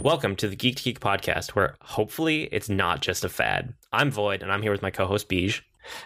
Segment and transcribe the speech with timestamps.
[0.00, 3.74] Welcome to the Geek to Geek podcast, where hopefully it's not just a fad.
[3.92, 5.60] I'm Void, and I'm here with my co-host Beej.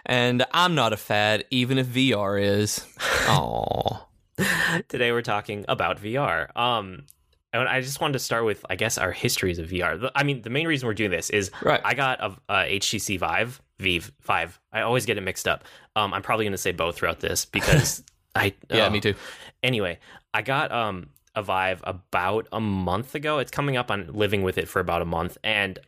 [0.05, 2.79] And I'm not a fad, even if VR is.
[3.27, 4.01] Aww.
[4.87, 6.55] Today we're talking about VR.
[6.57, 7.03] Um,
[7.53, 10.11] and I just wanted to start with, I guess, our histories of VR.
[10.15, 11.81] I mean, the main reason we're doing this is Right.
[11.83, 14.59] I got a, a HTC Vive, Vive Five.
[14.73, 15.63] I always get it mixed up.
[15.95, 18.03] Um, I'm probably going to say both throughout this because
[18.35, 18.89] I Yeah, oh.
[18.89, 19.15] me too.
[19.63, 19.99] Anyway,
[20.33, 23.37] I got um a Vive about a month ago.
[23.39, 25.79] It's coming up on living with it for about a month, and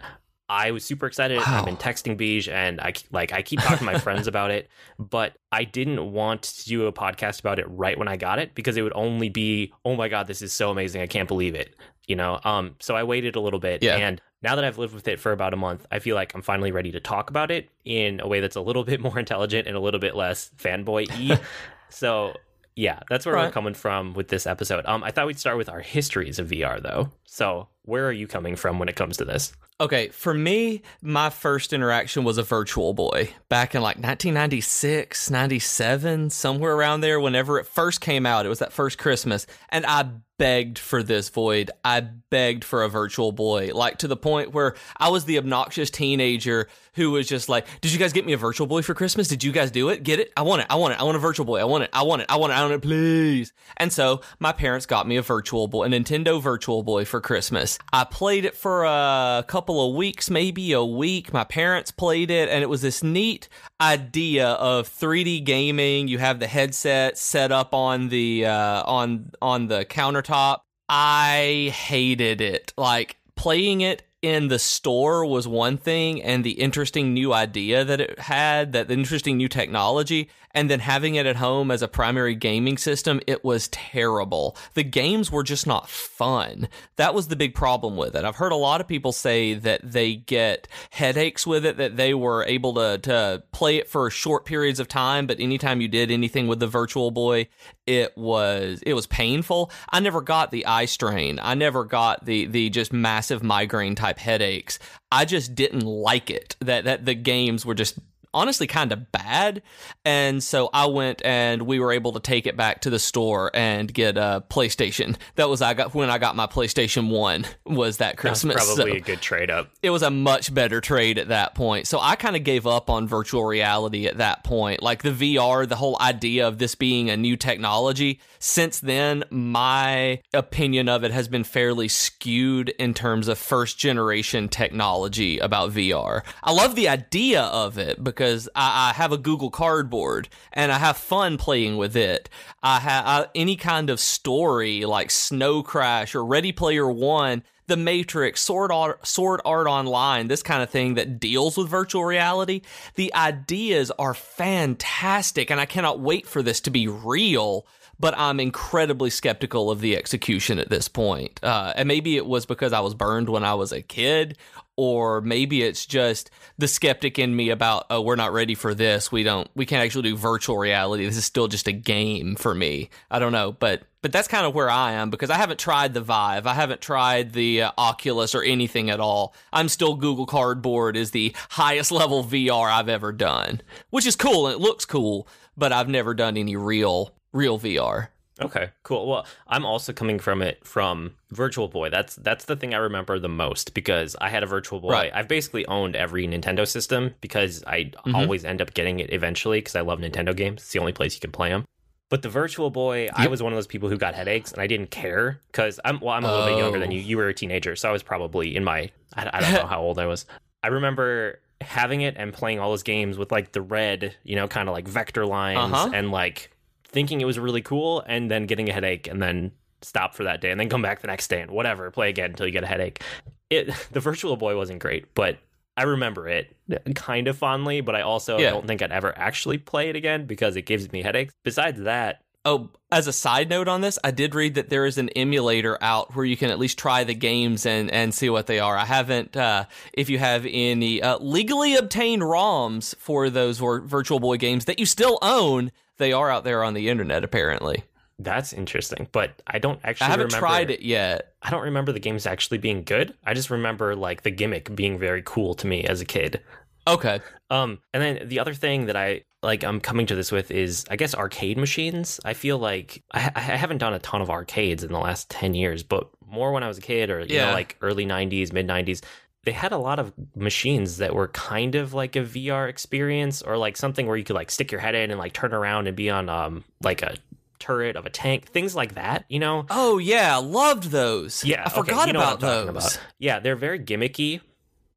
[0.48, 1.40] I was super excited.
[1.40, 4.70] I've been texting Beej, and I like I keep talking to my friends about it,
[4.98, 8.56] but I didn't want to do a podcast about it right when I got it
[8.56, 11.02] because it would only be, oh my god, this is so amazing!
[11.02, 11.76] I can't believe it.
[12.08, 13.98] You know, um, so I waited a little bit, Yeah.
[13.98, 16.42] and now that I've lived with it for about a month, I feel like I'm
[16.42, 19.68] finally ready to talk about it in a way that's a little bit more intelligent
[19.68, 21.40] and a little bit less fanboy y.
[21.90, 22.34] so
[22.80, 24.86] yeah, that's where we're coming from with this episode.
[24.86, 27.12] Um, I thought we'd start with our histories of VR though.
[27.32, 29.54] So where are you coming from when it comes to this?
[29.80, 36.32] Okay, for me, my first interaction was a Virtual Boy back in like 1996, 97,
[36.32, 37.20] somewhere around there.
[37.20, 39.48] Whenever it first came out, it was that first Christmas.
[39.70, 41.70] And I begged for this void.
[41.86, 45.92] I begged for a Virtual Boy, like to the point where I was the obnoxious
[45.92, 49.28] teenager who was just like, Did you guys get me a Virtual Boy for Christmas?
[49.28, 50.04] Did you guys do it?
[50.04, 50.34] Get it?
[50.36, 50.68] I want it.
[50.70, 51.00] I want it.
[51.00, 51.60] I want a Virtual Boy.
[51.60, 51.90] I want it.
[51.94, 52.26] I want it.
[52.30, 52.56] I want it.
[52.56, 53.54] I want it, please.
[53.78, 57.78] And so my parents got me a Virtual Boy, a Nintendo Virtual Boy for Christmas.
[57.92, 61.34] I played it for a couple of weeks, maybe a week.
[61.34, 63.50] My parents played it, and it was this neat
[63.82, 66.08] idea of 3D gaming.
[66.08, 70.60] You have the headset set up on the uh, on on the countertop.
[70.88, 72.74] I hated it.
[72.78, 78.02] Like playing it in the store was one thing and the interesting new idea that
[78.02, 81.88] it had, that the interesting new technology, and then having it at home as a
[81.88, 84.58] primary gaming system, it was terrible.
[84.74, 86.68] The games were just not fun.
[86.96, 88.26] That was the big problem with it.
[88.26, 92.14] I've heard a lot of people say that they get headaches with it, that they
[92.14, 96.12] were able to, to play it for short periods of time, but anytime you did
[96.12, 97.48] anything with the Virtual Boy,
[97.86, 99.72] it was it was painful.
[99.90, 101.40] I never got the eye strain.
[101.42, 104.78] I never got the the just massive migraine type headaches.
[105.12, 106.56] I just didn't like it.
[106.60, 107.98] That that the games were just
[108.34, 109.62] honestly kind of bad.
[110.06, 113.52] And so I went and we were able to take it back to the store
[113.54, 115.16] and get a PlayStation.
[115.36, 118.56] That was I got when I got my PlayStation 1 was that That's Christmas.
[118.56, 119.70] probably So- a good trade up.
[119.82, 121.88] it was a much better trade at that point.
[121.88, 124.82] So I kind of gave up on virtual reality at that point.
[124.84, 128.20] Like the VR, the whole idea of this being a new technology.
[128.40, 134.48] Since then, my opinion of it has been fairly skewed in terms of first generation
[134.50, 136.22] technology about VR.
[136.44, 140.78] I love the idea of it because I, I have a Google Cardboard and I
[140.78, 142.30] have fun playing with it.
[142.62, 148.42] I have any kind of story like Snow Crash or Ready Player One the Matrix,
[148.42, 152.62] Sword Art, Sword Art Online, this kind of thing that deals with virtual reality.
[152.96, 157.66] The ideas are fantastic, and I cannot wait for this to be real.
[158.02, 161.38] But I'm incredibly skeptical of the execution at this point.
[161.44, 164.38] Uh, and maybe it was because I was burned when I was a kid,
[164.80, 169.12] or maybe it's just the skeptic in me about, oh, we're not ready for this.
[169.12, 171.06] We don't, we can't actually do virtual reality.
[171.06, 172.90] This is still just a game for me.
[173.12, 175.94] I don't know, but but that's kind of where I am because I haven't tried
[175.94, 179.36] the Vive, I haven't tried the uh, Oculus or anything at all.
[179.52, 183.60] I'm still Google Cardboard is the highest level VR I've ever done,
[183.90, 185.28] which is cool and it looks cool,
[185.58, 188.08] but I've never done any real real VR.
[188.42, 189.08] Okay, cool.
[189.08, 191.90] Well, I'm also coming from it from Virtual Boy.
[191.90, 194.92] That's that's the thing I remember the most because I had a Virtual Boy.
[194.92, 195.12] Right.
[195.14, 198.16] I've basically owned every Nintendo system because I Mhm.
[198.16, 200.62] always end up getting it eventually because I love Nintendo games.
[200.62, 201.66] It's the only place you can play them.
[202.10, 204.68] But the Virtual Boy, I was one of those people who got headaches and I
[204.68, 206.94] didn't care because I'm well, I'm a little bit younger than Oh.
[206.94, 207.02] you.
[207.02, 209.82] You were a teenager, so I was probably in my I, I don't know how
[209.82, 210.26] old I was.
[210.64, 214.48] I remember having it and playing all those games with like the red, you know,
[214.48, 215.92] kind of like vector lines Uh-huh.
[215.94, 216.52] and like
[216.90, 219.52] thinking it was really cool and then getting a headache and then
[219.82, 222.32] stop for that day and then come back the next day and whatever, play again
[222.32, 223.02] until you get a headache.
[223.50, 225.38] It the Virtual Boy wasn't great, but
[225.78, 226.56] I remember it
[226.96, 228.50] kind of fondly, but I also Yeah.
[228.52, 231.34] don't think I'd ever actually play it again because it gives me headaches.
[231.44, 234.98] Besides that, Oh, as a side note on this, I did read that there is
[234.98, 238.48] an emulator out where you can at least try the games and, and see what
[238.48, 238.78] they are.
[238.78, 244.38] I haven't, uh, if you have any uh, legally obtained ROMs for those Virtual Boy
[244.38, 247.84] games that you still own, they are out there on the internet apparently.
[248.18, 249.08] that's interesting.
[249.14, 251.34] But I don't actually I haven't remember, tried it yet.
[251.42, 253.14] I don't remember the games actually being good.
[253.26, 256.42] I just remember like the gimmick being very cool to me as a kid.
[256.88, 257.22] Okay.
[257.52, 260.86] Um, and then the other thing that I like, I'm coming to this with is,
[260.90, 262.20] I guess, arcade machines.
[262.26, 265.54] I feel like I, I haven't done a ton of arcades in the last ten
[265.54, 267.46] years, but more when I was a kid or you Yeah.
[267.48, 269.02] know like early 90s, mid 90s.
[269.46, 273.58] They had a lot of machines that were kind of like a VR experience or
[273.58, 275.96] like something where you could like stick your head in and like turn around and
[275.96, 277.16] be on um like a
[277.58, 279.66] turret of a tank, things like that, you know?
[279.70, 281.44] Oh yeah, loved those.
[281.44, 282.70] Yeah, I okay, forgot you know about those.
[282.70, 283.00] about.
[283.18, 284.42] Yeah, they're very gimmicky,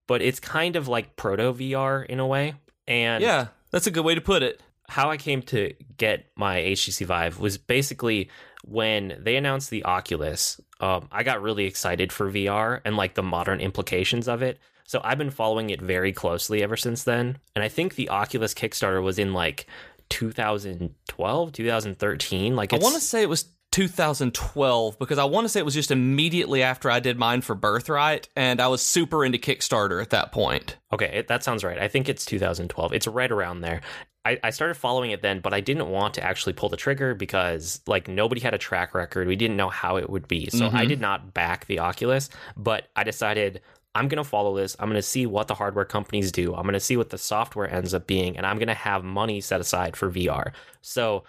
[0.07, 2.55] but it's kind of like proto VR in a way.
[2.89, 4.61] And Yeah, that's a good way to put it.
[4.89, 8.29] how I came to get my HTC Vive was basically
[8.65, 10.61] when they announced the Oculus.
[10.83, 14.59] Um, I got really excited for VR and like the modern implications of it.
[14.85, 17.39] So I've been following it very closely ever since then.
[17.55, 19.67] And I think the Oculus Kickstarter was in like
[20.11, 22.57] 2012, 2013.
[22.57, 25.75] Like I want to say it was 2012 because I want to say it was
[25.75, 30.11] just immediately after I did mine for Birthright, and I was super into Kickstarter at
[30.11, 30.77] that point.
[30.93, 31.79] Okay, it, that sounds right.
[31.79, 32.93] I think it's 2012.
[32.93, 33.81] It's right around there.
[34.25, 37.13] I, I started following it then, but I didn't want to actually pull the trigger
[37.15, 39.27] because like nobody had a track record.
[39.27, 40.49] We didn't know how it would be.
[40.51, 40.89] So I Mhm.
[40.89, 43.63] did not back the Oculus, but I decided
[43.97, 44.77] I'm going to follow this.
[44.79, 46.55] I'm going to see what the hardware companies do.
[46.55, 49.03] I'm going to see what the software ends up being, and I'm going to have
[49.03, 50.53] money set aside for VR.
[50.81, 51.25] So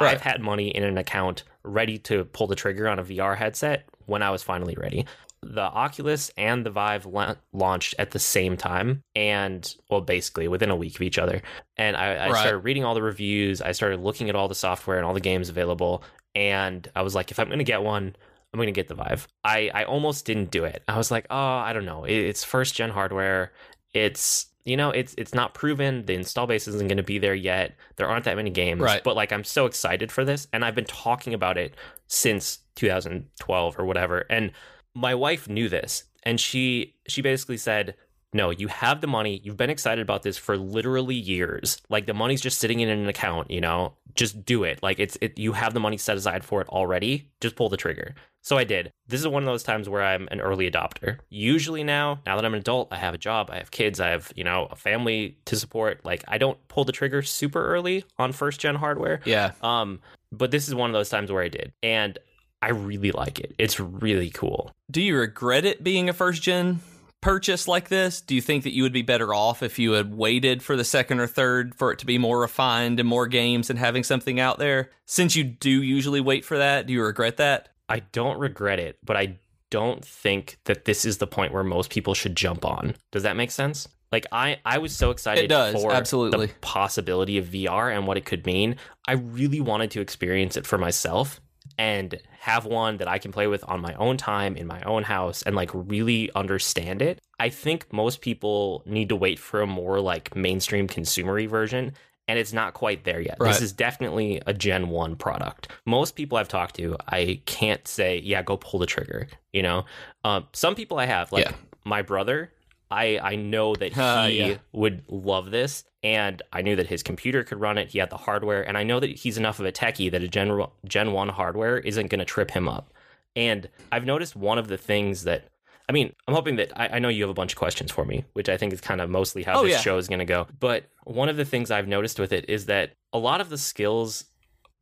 [0.00, 0.14] Right.
[0.14, 3.88] I've had money in an account ready to pull the trigger on a VR headset
[4.06, 5.06] when I was finally ready.
[5.42, 10.70] The Oculus and the Vive la- launched at the same time, and well, basically within
[10.70, 11.42] a week of each other.
[11.76, 12.40] And I, I Right.
[12.40, 13.62] started reading all the reviews.
[13.62, 16.02] I started looking at all the software and all the games available,
[16.34, 18.16] and I was like, if I'm going to get one,
[18.52, 19.28] I'm going to get the Vive.
[19.44, 20.82] I, I almost didn't do it.
[20.88, 22.04] I was like, oh, I don't know.
[22.04, 23.52] It, it's first gen hardware.
[23.94, 26.04] It's you know, it's it's not proven.
[26.04, 27.74] The install base isn't going to be there yet.
[27.96, 28.80] There aren't that many games.
[28.80, 29.02] Right.
[29.02, 31.74] But like, I'm so excited for this, and I've been talking about it
[32.06, 34.24] since 2012 or whatever.
[34.30, 34.52] And
[34.94, 37.94] my wife knew this, and she she basically said,
[38.32, 39.40] "No, you have the money.
[39.42, 41.80] You've been excited about this for literally years.
[41.88, 43.50] Like the money's just sitting in an account.
[43.50, 44.82] You know, just do it.
[44.82, 45.38] Like it's it.
[45.38, 47.30] You have the money set aside for it already.
[47.40, 48.14] Just pull the trigger."
[48.48, 48.94] So I did.
[49.06, 51.18] This is one of those times where I'm an early adopter.
[51.28, 54.08] Usually now, now that I'm an adult, I have a job, I have kids, I
[54.08, 56.02] have, you know, a family to support.
[56.02, 59.20] Like I don't pull the trigger super early on first gen hardware.
[59.26, 59.52] Yeah.
[59.60, 60.00] Um,
[60.32, 61.74] but this is one of those times where I did.
[61.82, 62.18] And
[62.62, 63.54] I really like it.
[63.58, 64.72] It's really cool.
[64.90, 66.80] Do you regret it being a first gen
[67.20, 68.22] purchase like this?
[68.22, 70.84] Do you think that you would be better off if you had waited for the
[70.84, 74.40] second or third for it to be more refined and more games and having something
[74.40, 74.88] out there?
[75.04, 77.68] Since you do usually wait for that, do you regret that?
[77.88, 79.38] I don't regret it, but I
[79.70, 82.94] don't think that this is the point where most people should jump on.
[83.12, 83.88] Does that make sense?
[84.10, 86.46] Like I, I was so excited It does, for absolutely.
[86.46, 88.76] the possibility of VR and what it could mean.
[89.06, 91.40] I really wanted to experience it for myself
[91.76, 95.02] and have one that I can play with on my own time in my own
[95.02, 97.20] house and like really understand it.
[97.38, 101.92] I think most people need to wait for a more like mainstream consumery version
[102.28, 103.38] and it's not quite there yet.
[103.40, 103.48] Right.
[103.48, 105.68] This is definitely a Gen 1 product.
[105.86, 109.86] Most people I've talked to, I can't say, yeah, go pull the trigger, you know?
[110.24, 111.54] Um, some people I have, like Yeah.
[111.84, 112.52] my brother,
[112.90, 114.58] I, I know that he Uh, yeah.
[114.72, 117.88] would love this and I knew that his computer could run it.
[117.88, 120.28] He had the hardware and I know that he's enough of a techie that a
[120.28, 122.92] Gen, Gen 1 hardware isn't going to trip him up.
[123.34, 125.48] And I've noticed one of the things that
[125.88, 128.04] I mean, I'm hoping that I, I know you have a bunch of questions for
[128.04, 129.80] me, which I think is kind of mostly how Oh, this yeah.
[129.80, 130.46] show is going to go.
[130.60, 133.58] But one of the things I've noticed with it is that a lot of the
[133.58, 134.24] skills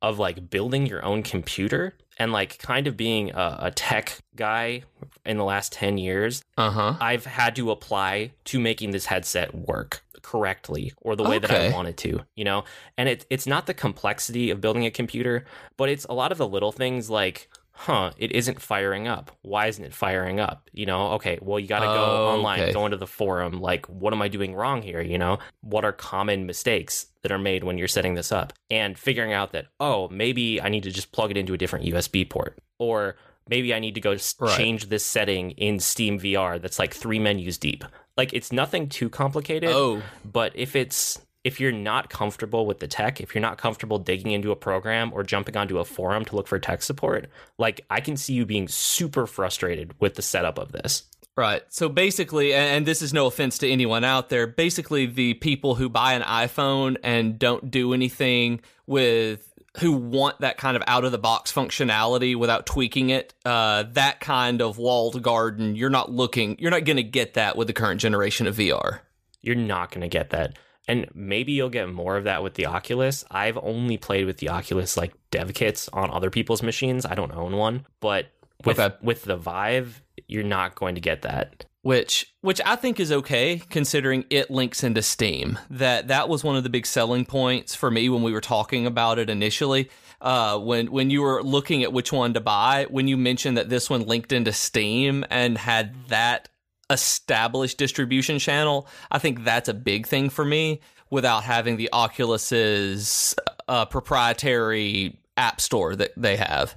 [0.03, 4.83] of like building your own computer and like kind of being a, a tech guy
[5.25, 6.95] in the last 10 years, Uh huh.
[7.01, 11.57] I've had to apply to making this headset work correctly or the way that I
[11.57, 11.73] Okay.
[11.73, 12.65] wanted to, you know?
[12.99, 15.45] And it, it's not the complexity of building a computer,
[15.77, 19.31] but it's a lot of the little things like, huh, it isn't firing up.
[19.43, 20.69] Why isn't it firing up?
[20.73, 22.73] You know, okay, well, you got to go Oh, online, okay.
[22.73, 23.61] go into the forum.
[23.61, 25.01] Like, what am I doing wrong here?
[25.01, 28.53] You know, what are common mistakes that are made when you're setting this up?
[28.71, 31.85] And figuring out that, oh, maybe I need to just plug it into a different
[31.85, 32.59] USB port.
[32.79, 33.17] Or
[33.49, 34.57] maybe I need to go Right.
[34.57, 37.85] change this setting in Steam VR that's like three menus deep.
[38.17, 42.89] Like, it's nothing too complicated Oh, but if it's if you're not comfortable with the
[42.89, 46.35] tech if you're not comfortable digging into a program or jumping onto a forum to
[46.35, 50.59] look for tech support like i can see you being super frustrated with the setup
[50.59, 51.05] of this
[51.39, 51.63] Right.
[51.69, 55.91] So basically, and this is no offense to anyone out there, basically, the people who
[55.91, 61.13] buy an iPhone and don't do anything with, who want that kind of out of
[61.13, 66.57] the box functionality without tweaking it, uh, that kind of walled garden, you're not looking,
[66.59, 69.01] you're not going to get that with the current generation of VR.
[69.43, 70.57] you're not going to get that
[70.89, 74.49] and maybe you'll get more of that with the oculus i've only played with the
[74.49, 78.27] oculus like dev kits on other people's machines i don't own one but
[78.65, 78.95] with Okay.
[79.03, 83.63] with the vive you're not going to get that which which I think is okay
[83.71, 85.57] considering it links into Steam.
[85.71, 88.89] That that was one of the big selling points for me when we were talking
[88.89, 89.89] about it initially.
[90.21, 93.69] Uh, when when you were looking at which one to buy, when you mentioned that
[93.69, 96.49] this one linked into Steam and had that
[96.91, 103.35] established distribution channel, I think that's a big thing for me without having the Oculus's
[103.69, 106.75] uh, proprietary app store that they have.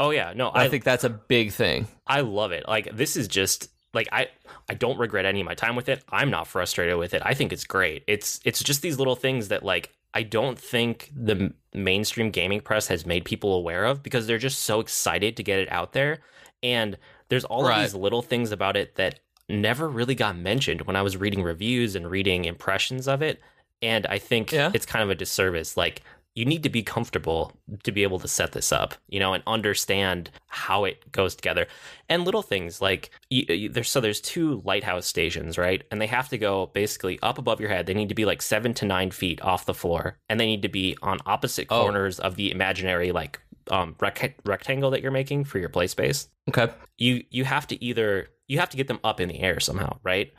[0.00, 1.88] Oh yeah, no, I, I think that's a big thing.
[2.06, 2.66] I love it.
[2.68, 4.28] Like this is just like I
[4.68, 6.04] I don't regret any of my time with it.
[6.08, 7.22] I'm not frustrated with it.
[7.24, 8.04] I think it's great.
[8.06, 12.86] It's it's just these little things that like I don't think the mainstream gaming press
[12.88, 16.20] has made people aware of because they're just so excited to get it out there.
[16.62, 16.96] And
[17.28, 17.78] there's all right.
[17.78, 21.42] of these little things about it that never really got mentioned when I was reading
[21.42, 23.40] reviews and reading impressions of it.
[23.80, 24.70] And I think yeah.
[24.74, 25.76] it's kind of a disservice.
[25.76, 26.02] Like
[26.38, 27.52] you need to be comfortable
[27.82, 31.66] to be able to set this up, you know, and understand how it goes together.
[32.08, 35.82] And little things like you, you, there's so there's two lighthouse stations, right?
[35.90, 37.86] And they have to go basically up above your head.
[37.86, 40.62] They need to be like seven to nine feet off the floor, and they need
[40.62, 41.82] to be on opposite oh.
[41.82, 43.40] corners of the imaginary like
[43.70, 46.28] um, rec- rectangle that you're making for your play space.
[46.48, 46.72] Okay.
[46.98, 49.98] You you have to either you have to get them up in the air somehow,
[50.02, 50.32] right?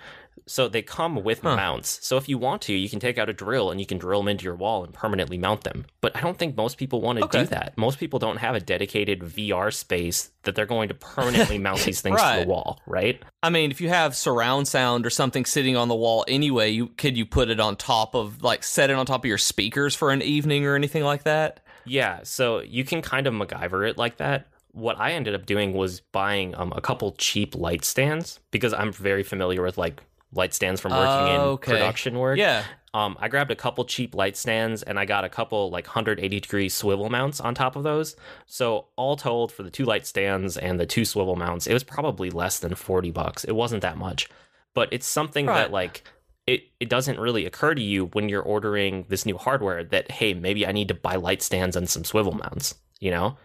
[0.47, 1.55] So they come with huh.
[1.55, 1.99] mounts.
[2.01, 4.21] So if you want to, you can take out a drill and you can drill
[4.21, 5.85] them into your wall and permanently mount them.
[6.01, 7.41] But I don't think most people want to okay.
[7.41, 7.77] do that.
[7.77, 12.01] Most people don't have a dedicated VR space that they're going to permanently mount these
[12.01, 12.39] things right.
[12.39, 13.21] to the wall, right?
[13.43, 16.87] I mean, if you have surround sound or something sitting on the wall anyway, you
[16.87, 19.93] could you put it on top of like set it on top of your speakers
[19.93, 21.59] for an evening or anything like that?
[21.85, 24.47] Yeah, so you can kind of MacGyver it like that
[24.79, 28.91] what I ended up doing was buying um, a couple cheap light stands because I'm
[28.91, 30.01] very familiar with like
[30.33, 31.71] light stands from working in okay.
[31.73, 32.37] production work.
[32.37, 32.63] Yeah.
[32.93, 36.39] Um, I grabbed a couple cheap light stands and I got a couple like 180
[36.39, 38.15] degree swivel mounts on top of those.
[38.47, 41.83] So all told, for the two light stands and the two swivel mounts, it was
[41.83, 43.43] probably less than 40 bucks.
[43.43, 44.27] It wasn't that much,
[44.73, 45.55] but it's something right.
[45.55, 46.03] that like
[46.47, 50.33] it it doesn't really occur to you when you're ordering this new hardware that hey
[50.33, 52.75] maybe I need to buy light stands and some swivel mounts.
[52.99, 53.37] You know,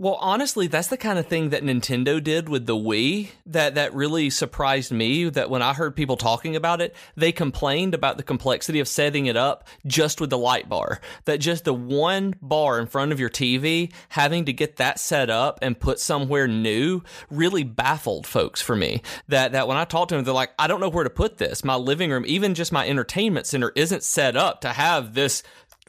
[0.00, 3.92] well, honestly, that's the kind of thing that Nintendo did with the Wii that that
[3.92, 8.22] really surprised me that when I heard people talking about it, they complained about the
[8.22, 11.00] complexity of setting it up just with the light bar.
[11.24, 15.30] That just the one bar in front of your TV, having to get that set
[15.30, 19.02] up and put somewhere new really baffled folks for me.
[19.26, 21.38] That that when I talked to them, they're like, I don't know where to put
[21.38, 21.64] this.
[21.64, 25.42] My living room, even just my entertainment center isn't set up to have this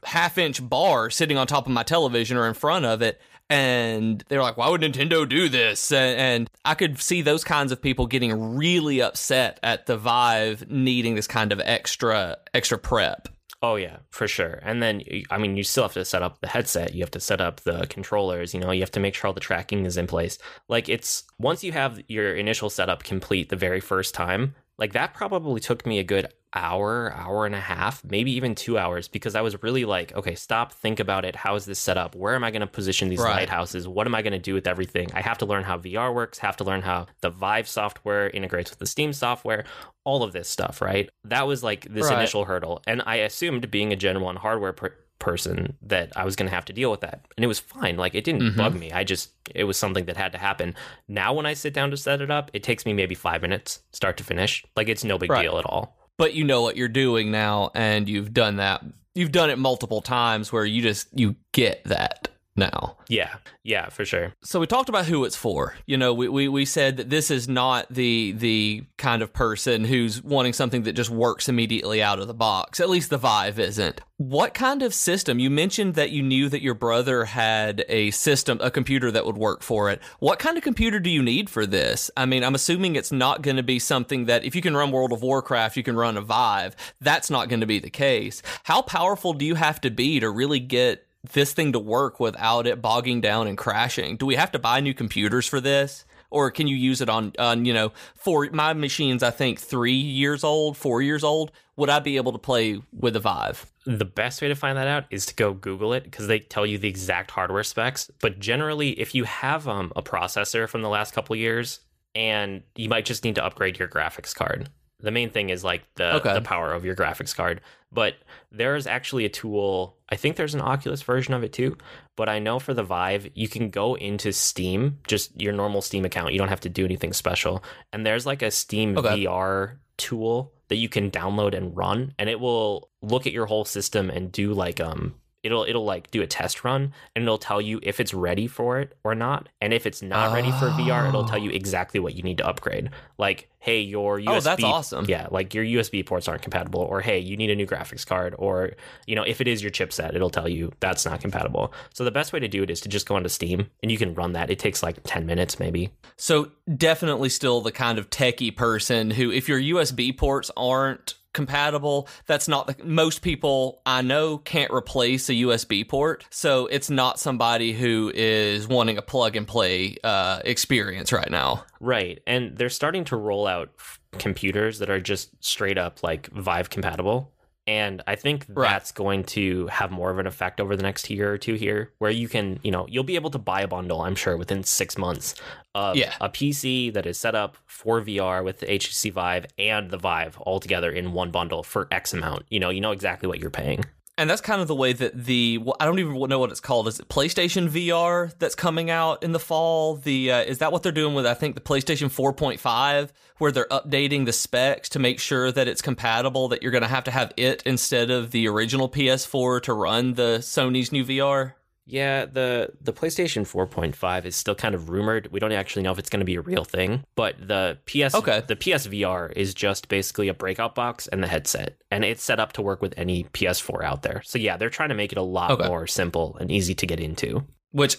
[0.03, 4.23] half inch bar sitting on top of my television or in front of it and
[4.29, 8.05] they're like, "Why would Nintendo do this?" And, I could see those kinds of people
[8.05, 13.27] getting really upset at the Vive needing this kind of extra extra prep.
[13.61, 14.59] Oh yeah, for sure.
[14.63, 16.93] And then I mean, you still have to set up the headset.
[16.93, 18.53] You have to set up the controllers.
[18.53, 20.37] You know, you have to make sure all the tracking is in place.
[20.69, 25.13] Like it's once you have your initial setup complete the very first time, like that
[25.13, 29.35] probably took me a good hour, hour and a half, maybe even two hours, because
[29.35, 31.35] I was really like, okay, stop, think about it.
[31.35, 32.15] How is this set up?
[32.15, 33.41] Where am I going to position these right.
[33.41, 33.87] lighthouses?
[33.87, 35.09] What am I going to do with everything?
[35.13, 38.71] I have to learn how VR works, have to learn how the Vive software integrates
[38.71, 39.65] with the Steam software,
[40.05, 41.09] all of this stuff, right?
[41.25, 42.17] That was like this right.
[42.17, 42.81] initial hurdle.
[42.87, 46.55] And I assumed being a Gen 1 hardware per- person that I was going to
[46.55, 47.25] have to deal with that.
[47.37, 47.97] And it was fine.
[47.97, 48.57] Like it didn't mm-hmm.
[48.57, 48.91] bug me.
[48.91, 50.75] I just, it was something that had to happen.
[51.07, 53.81] Now, when I sit down to set it up, it takes me maybe five minutes,
[53.91, 54.65] start to finish.
[54.75, 55.43] Like it's no big right.
[55.43, 58.83] deal at all but you know what you're doing now and you've done that
[59.15, 62.27] you've done it multiple times where you just you get that
[62.59, 62.97] now.
[63.07, 64.33] Yeah, yeah, for sure.
[64.43, 65.75] So we talked about who it's for.
[65.85, 69.85] You know, we, we, we said that this is not the the kind of person
[69.85, 72.79] who's wanting something that just works immediately out of the box.
[72.79, 74.01] At least the Vive isn't.
[74.17, 75.39] What kind of system?
[75.39, 79.37] You mentioned that you knew that your brother had a system, a computer that would
[79.37, 80.01] work for it.
[80.19, 82.11] What kind of computer do you need for this?
[82.17, 84.91] I mean, I'm assuming it's not going to be something that if you can run
[84.91, 86.75] World of Warcraft, you can run a Vive.
[86.99, 88.41] That's not going to be the case.
[88.63, 92.67] How powerful do you have to be to really get this thing to work without
[92.67, 94.17] it bogging down and crashing?
[94.17, 96.05] Do we have to buy new computers for this?
[96.31, 99.93] Or can you use it on, on you know, for my machine's, I think, three
[99.93, 101.51] years old, four years old.
[101.75, 103.65] Would I be able to play with a Vive?
[103.85, 106.65] The best way to find that out is to go Google it because they tell
[106.65, 108.11] you the exact hardware specs.
[108.21, 111.79] But generally, if you have um, a processor from the last couple years,
[112.15, 114.69] and you might just need to upgrade your graphics card.
[115.01, 116.33] The main thing is like the okay.
[116.33, 117.61] the power of your graphics card.
[117.91, 118.15] But
[118.51, 119.97] there is actually a tool.
[120.09, 121.77] I think there's an Oculus version of it too.
[122.15, 126.05] But I know for the Vive, you can go into Steam, just your normal Steam
[126.05, 126.33] account.
[126.33, 127.63] You don't have to do anything special.
[127.93, 129.25] And there's like a Steam okay.
[129.25, 133.65] VR tool that you can download and run, and it will look at your whole
[133.65, 137.61] system and do like um it'll it'll like do a test run and it'll tell
[137.61, 141.07] you if it's ready for it or not and if it's not ready for VR
[141.07, 142.89] it'll tell you exactly what you need to upgrade.
[143.17, 145.05] Like hey your USB Oh, that's awesome.
[145.07, 148.33] yeah like your USB ports aren't compatible or hey you need a new graphics card
[148.37, 148.71] or
[149.05, 151.73] you know if it is your chipset it'll tell you that's not compatible.
[151.93, 153.97] So the best way to do it is to just go onto Steam and you
[153.97, 154.49] can run that.
[154.49, 155.91] It takes like 10 minutes maybe.
[156.17, 162.07] So definitely still the kind of techie person who, if your USB ports aren't compatible,
[162.25, 166.25] that's not the most people I know can't replace a USB port.
[166.29, 171.65] So it's not somebody who is wanting a plug and play uh, experience right now.
[171.79, 172.21] Right.
[172.25, 176.69] And they're starting to roll out f- computers that are just straight up like Vive
[176.69, 177.31] compatible.
[177.69, 178.67] And I think Right.
[178.67, 181.91] that's going to have more of an effect over the next year or two here,
[181.99, 184.63] where you can, you know, you'll be able to buy a bundle, I'm sure, within
[184.63, 185.35] six months
[185.75, 186.15] of Yeah.
[186.19, 190.39] a PC that is set up for VR with the HTC Vive and the Vive
[190.39, 192.45] all together in one bundle for X amount.
[192.49, 193.83] You know, you know exactly what you're paying.
[194.19, 196.59] And that's kind of the way that the well, I don't even know what it's
[196.59, 196.89] called.
[196.89, 199.95] Is it PlayStation VR that's coming out in the fall?
[199.95, 203.65] The uh, is that what they're doing with I think the PlayStation 4.5, where they're
[203.67, 206.49] updating the specs to make sure that it's compatible.
[206.49, 210.15] That you're going to have to have it instead of the original PS4 to run
[210.15, 211.53] the Sony's new VR.
[211.89, 215.29] Yeah, the the PlayStation 4.5 is still kind of rumored.
[215.31, 218.13] We don't actually know if it's going to be a real thing, but the PS
[218.15, 218.43] Okay.
[218.47, 222.53] the PSVR is just basically a breakout box and the headset, and it's set up
[222.53, 224.21] to work with any PS4 out there.
[224.23, 225.67] So yeah, they're trying to make it a lot Okay.
[225.67, 227.43] more simple and easy to get into.
[227.71, 227.97] Which,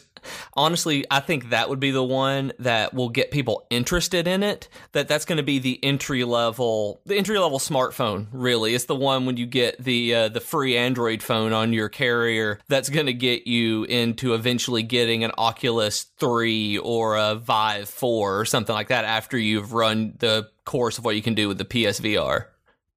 [0.55, 4.69] honestly, I think that would be the one that will get people interested in it.
[4.93, 8.27] That that's going to be the entry level, the entry level smartphone.
[8.33, 11.89] Really, it's the one when you get the uh, the free Android phone on your
[11.89, 12.59] carrier.
[12.69, 18.41] That's going to get you into eventually getting an Oculus Three or a Vive Four
[18.41, 21.59] or something like that after you've run the course of what you can do with
[21.59, 22.47] the PSVR.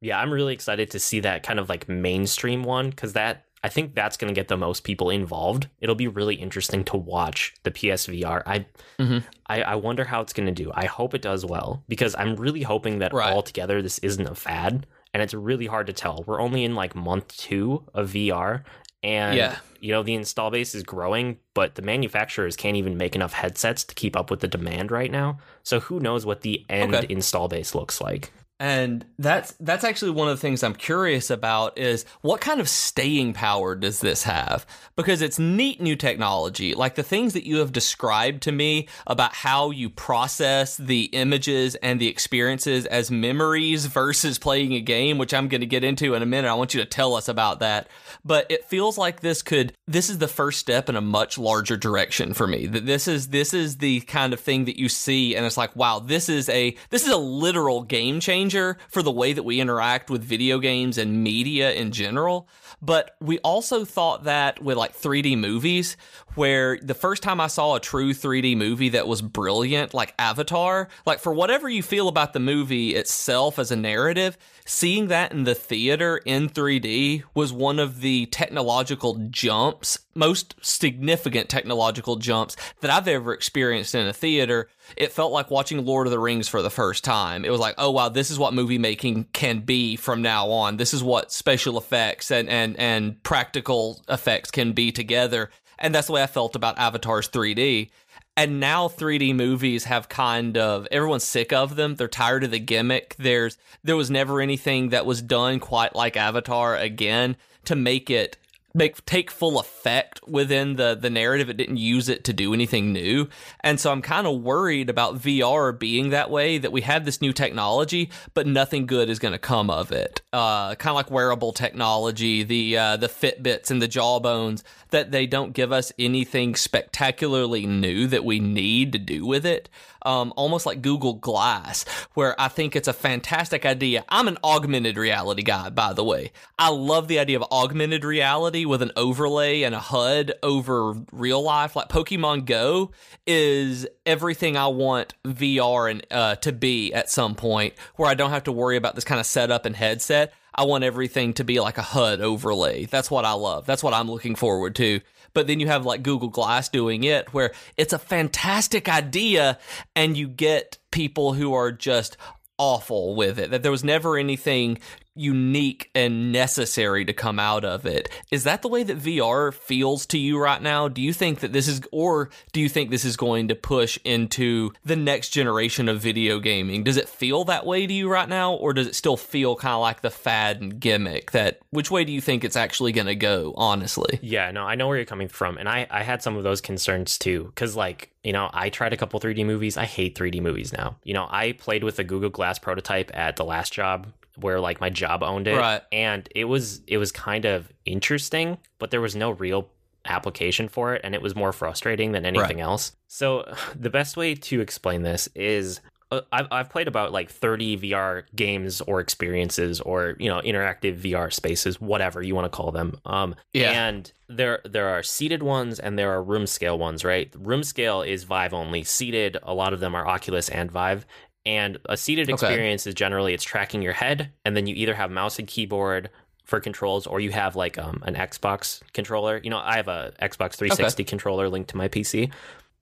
[0.02, 3.70] Yeah, I'm really excited to see that kind of like mainstream one because that I
[3.70, 5.68] think that's going to get the most people involved.
[5.80, 8.44] It'll be really interesting to watch the PSVR.
[8.46, 8.66] I
[9.00, 9.24] Mhm.
[9.48, 10.72] I, I wonder how it's going to do.
[10.74, 13.34] I hope it does well because I'm really hoping that Right.
[13.34, 16.24] altogether this isn't a fad, and it's really hard to tell.
[16.28, 18.64] We're only in like month two of VR,
[19.02, 19.58] and Yeah.
[19.80, 23.84] you know the install base is growing, but the manufacturers can't even make enough headsets
[23.86, 25.38] to keep up with the demand right now.
[25.64, 27.06] So who knows what the end Okay.
[27.10, 28.32] install base looks like?
[28.60, 32.70] And that's that's actually one of the things I'm curious about is what kind of
[32.70, 34.66] staying power does this have?
[34.96, 36.76] Because it's neat new technology.
[36.76, 41.76] Like the things that you have described to me about how you process the images
[41.76, 46.14] and the experiences as memories versus playing a game, which I'm going to get into
[46.14, 46.48] in a minute.
[46.48, 47.88] I want you to tell us about that.
[48.24, 51.76] But it feels like this could this is the first step in a much larger
[51.76, 52.68] direction for me.
[52.68, 55.76] That this is this is the kind of thing that you see and it's like,
[55.76, 59.60] wow, this is a this is a literal game changer for the way that we
[59.60, 62.48] interact with video games and media in general.
[62.82, 65.96] But we also thought that with like 3D movies,
[66.36, 70.90] where the first time I saw a true 3D movie that was brilliant, like Avatar,
[71.06, 75.44] like for whatever you feel about the movie itself as a narrative, seeing that in
[75.44, 82.92] the theater in 3D was one of the technological jumps, most significant technological jumps that
[82.92, 84.70] I've ever experienced in a theater.
[84.96, 87.46] It felt like watching Lord of the Rings for the first time.
[87.46, 90.78] It was like, oh wow, this is what movie making can be from now on.
[90.78, 95.50] This is what special effects and and and practical effects can be together.
[95.80, 97.90] And that's the way I felt about Avatar's 3D.
[98.36, 101.96] And now 3D movies have kind of everyone's sick of them.
[101.96, 103.16] They're tired of the gimmick.
[103.20, 108.38] There's there was never anything that was done quite like Avatar again to make it
[108.74, 111.50] make take full effect within the the narrative.
[111.50, 113.30] It didn't use it to do anything new.
[113.62, 117.22] And so I'm kind of worried about VR being that way that we have this
[117.22, 120.22] new technology but nothing good is going to come of it.
[120.32, 125.26] Uh kind of like wearable technology, the uh the Fitbits and the Jawbones that they
[125.26, 129.68] don't give us anything spectacularly new that we need to do with it.
[130.06, 134.04] Um, almost like Google Glass, where I think it's a fantastic idea.
[134.10, 136.32] I'm an augmented reality guy, by the way.
[136.60, 141.42] I love the idea of augmented reality with an overlay and a HUD over real
[141.42, 141.76] life.
[141.76, 142.92] Like Pokemon Go
[143.26, 148.32] is everything I want VR and uh, to be at some point, where I don't
[148.32, 150.34] have to worry about this kind of setup and headset.
[150.56, 152.86] I want everything to be like a HUD overlay.
[152.86, 153.66] That's what I love.
[153.66, 155.02] That's what I'm looking forward to.
[155.34, 159.58] But then you have like Google Glass doing it, where it's a fantastic idea,
[159.96, 162.18] and you get people who are just
[162.58, 163.52] awful with it.
[163.52, 164.78] That there was never anything
[165.16, 168.10] unique and necessary to come out of it.
[168.32, 170.88] Is that the way that VR feels to you right now?
[170.88, 174.00] Do you think that this is, or do you think this is going to push
[174.04, 176.84] into the next generation of video gaming?
[176.84, 179.74] Does it feel that way to you right now, or does it still feel kind
[179.74, 181.32] of like the fad and gimmick?
[181.32, 183.54] That which way do you think it's actually going to go?
[183.56, 186.44] Honestly, yeah, no, I know where you're coming from, and I I had some of
[186.44, 189.76] those concerns too, because like you know, I tried a couple 3D movies.
[189.78, 190.96] I hate 3D movies now.
[191.04, 194.82] You know, I played with the Google Glass prototype at the last job where like
[194.82, 195.58] my job owned it.
[195.58, 195.82] Right.
[195.92, 199.70] and it was it was kind of interesting but there was no real
[200.06, 202.92] application for it and it was more frustrating than anything else.
[203.08, 205.80] So the best way to explain this is
[206.12, 211.00] uh, I've, I've played about like 30 vr games or experiences or you know interactive
[211.00, 213.00] vr spaces whatever you want to call them.
[213.06, 213.72] Um Yeah.
[213.88, 217.34] and there there are seated ones and there are room scale ones right?
[217.38, 218.84] Room scale is vive only.
[218.84, 221.06] Seated a lot of them are oculus and vive
[221.46, 222.34] and a seated Okay.
[222.34, 226.10] experience is generally it's tracking your head and then you either have mouse and keyboard
[226.46, 229.40] for controls or you have like um, an xbox controller.
[229.44, 232.32] You know i have a xbox 360 controller linked to my pc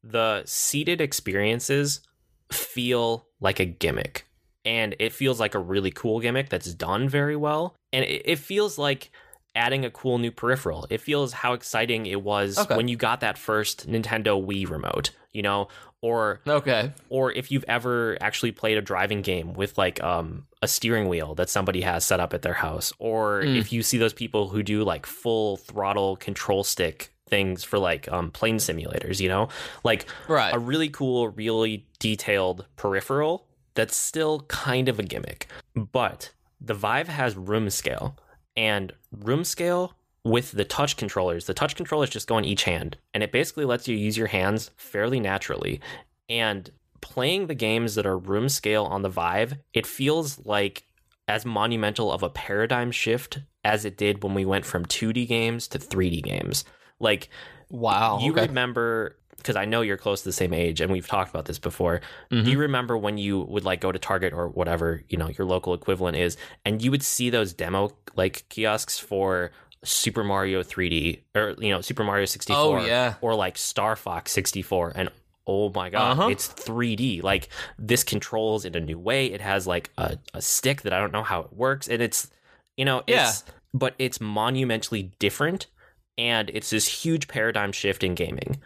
[0.04, 2.02] the seated experiences
[2.52, 4.26] feel like a gimmick
[4.65, 7.76] and it feels like a really cool gimmick that's done very well.
[7.91, 9.10] And it, it feels like
[9.56, 10.86] adding a cool new peripheral.
[10.91, 12.76] It feels how exciting it was Okay.
[12.76, 15.67] when you got that first nintendo wii remote you know
[16.02, 20.68] or okay, or if you've ever actually played a driving game with like um a
[20.68, 23.58] steering wheel that somebody has set up at their house or Mm.
[23.58, 28.12] if you see those people who do like full throttle control stick things for like
[28.12, 29.48] um plane simulators you know?
[29.84, 36.32] Like right, a really cool really detailed peripheral that's still kind of a gimmick but
[36.60, 38.18] the vive has room scale
[38.58, 42.98] and room scale with the touch controllers the touch controllers just go on each hand
[43.14, 45.80] and it basically lets you use your hands fairly naturally
[46.30, 46.70] and
[47.02, 50.84] playing the games that are room scale on the vive it feels like
[51.28, 55.68] as monumental of a paradigm shift as it did when we went from 2d games
[55.68, 56.64] to 3d games
[57.00, 57.30] like
[57.70, 58.20] wow.
[58.22, 58.48] you okay.
[58.48, 61.58] remember because I know you're close to the same age and we've talked about this
[61.58, 62.02] before.
[62.32, 62.46] Mhm.
[62.46, 65.48] Do you remember when you would like go to Target or whatever, you know, your
[65.48, 69.52] local equivalent is and you would see those demo like kiosks for
[69.84, 73.15] Super Mario 3D or you know, Super Mario 64 Oh, yeah.
[73.22, 75.10] or like Star Fox 64 and
[75.48, 76.28] oh my god, Uh-huh.
[76.30, 77.24] it's 3D.
[77.24, 79.28] Like this controls in a new way.
[79.28, 82.30] It has like a, a stick that I don't know how it works and it's
[82.78, 85.67] you know, it's but it's monumentally different
[86.17, 88.58] and it's this huge paradigm shift in gaming.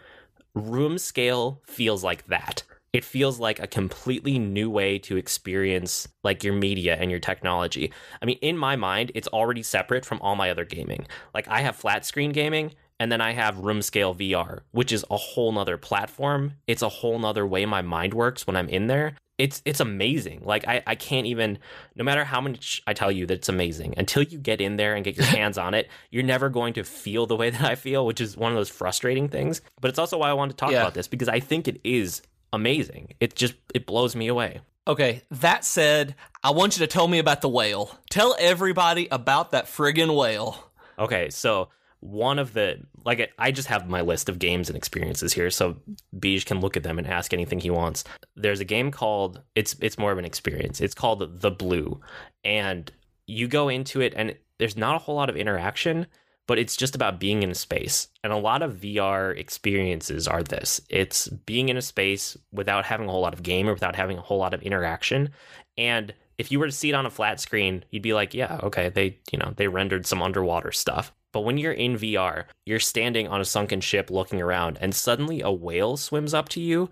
[0.54, 2.62] Room scale feels like that.
[2.96, 7.92] It feels like a completely new way to experience like your media and your technology.
[8.22, 11.06] I mean, in my mind, it's already separate from all my other gaming.
[11.34, 15.04] Like I have flat screen gaming and then I have room scale VR, which is
[15.10, 16.54] a whole nother platform.
[16.66, 19.12] It's a whole nother way my mind works when I'm in there.
[19.36, 20.40] It's it's amazing.
[20.46, 21.58] Like I, I can't even
[21.96, 24.94] no matter how much I tell you that it's amazing, until you get in there
[24.94, 27.74] and get your hands on it, you're never going to feel the way that I
[27.74, 29.60] feel, which is one of those frustrating things.
[29.82, 30.80] But it's also why I wanted to talk Yeah.
[30.80, 32.22] about this because I think it is
[32.56, 33.14] amazing.
[33.20, 34.60] It just it blows me away.
[34.88, 36.14] Okay, that said,
[36.44, 37.98] I want you to tell me about the whale.
[38.08, 40.70] Tell everybody about that friggin' whale.
[40.98, 41.68] Okay, so
[42.00, 45.76] one of the like I just have my list of games and experiences here, so
[46.16, 48.04] Beej can look at them and ask anything he wants.
[48.36, 50.80] There's a game called it's it's more of an experience.
[50.80, 52.00] It's called The Blue,
[52.44, 52.90] and
[53.26, 56.06] you go into it and there's not a whole lot of interaction,
[56.46, 58.08] but it's just about being in a space.
[58.22, 60.80] And a lot of VR experiences are this.
[60.88, 64.18] It's being in a space without having a whole lot of game or without having
[64.18, 65.30] a whole lot of interaction.
[65.76, 68.60] And if you were to see it on a flat screen, you'd be like, yeah,
[68.62, 71.12] okay, they, you know, they rendered some underwater stuff.
[71.32, 75.42] But when you're in VR, you're standing on a sunken ship looking around and suddenly
[75.42, 76.88] a whale swims up to you.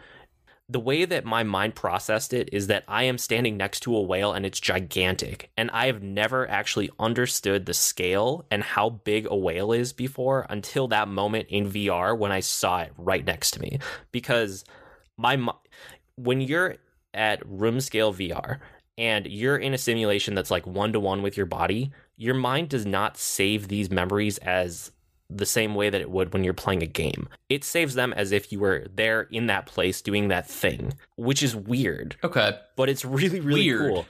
[0.69, 4.01] The way that my mind processed it is that I am standing next to a
[4.01, 5.51] whale and it's gigantic.
[5.59, 10.47] And I have never actually understood the scale and how big a whale is before
[10.49, 13.79] until that moment in VR when I saw it right next to me.
[14.11, 14.65] Because
[15.19, 15.39] my
[16.17, 16.77] when you're
[17.13, 18.59] at room scale VR
[18.97, 22.69] and you're in a simulation that's like one to one with your body, your mind
[22.69, 24.93] does not save these memories as
[25.31, 27.29] the same way that it would when you're playing a game.
[27.49, 31.43] It saves them as if you were there in that place doing that thing, which
[31.43, 32.59] is weird, Okay.
[32.77, 33.81] but it's really, really Weird.
[33.93, 34.07] cool.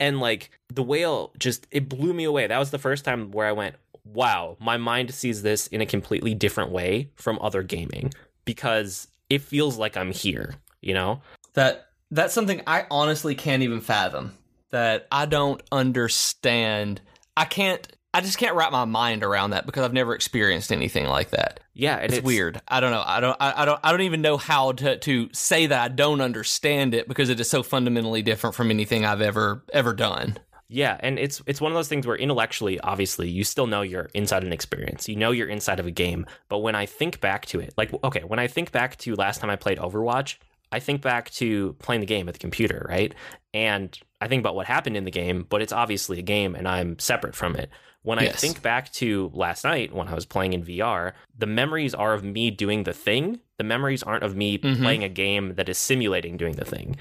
[0.00, 2.46] And like the whale just, it blew me away.
[2.46, 5.86] That was the first time where I went, wow, my mind sees this in a
[5.86, 8.12] completely different way from other gaming
[8.44, 11.20] because it feels like I'm here, you know?
[11.54, 14.34] That that's something I honestly can't even fathom.
[14.70, 17.00] That I don't understand.
[17.36, 21.06] I can't I just can't wrap my mind around that because I've never experienced anything
[21.06, 21.60] like that.
[21.74, 22.62] Yeah, and It's, weird.
[22.68, 23.02] I don't know.
[23.04, 23.36] I don't.
[23.40, 23.80] I, I don't.
[23.82, 27.40] I don't even know how to to say that I don't understand it because it
[27.40, 30.38] is so fundamentally different from anything I've ever ever done.
[30.68, 34.10] Yeah, and it's it's one of those things where intellectually, obviously, you still know you're
[34.14, 35.08] inside an experience.
[35.08, 36.24] You know you're inside of a game.
[36.48, 39.40] But when I think back to it, like okay, when I think back to last
[39.40, 40.36] time I played Overwatch,
[40.70, 43.14] I think back to playing the game at the computer, right?
[43.52, 46.66] And I think about what happened in the game, but it's obviously a game and
[46.66, 47.70] I'm separate from it.
[48.04, 51.94] When I think back to last night when I was playing in VR, the memories
[51.94, 53.40] are of me doing the thing.
[53.58, 54.78] The memories aren't of me Mhm.
[54.82, 56.96] playing a game that is simulating doing the thing.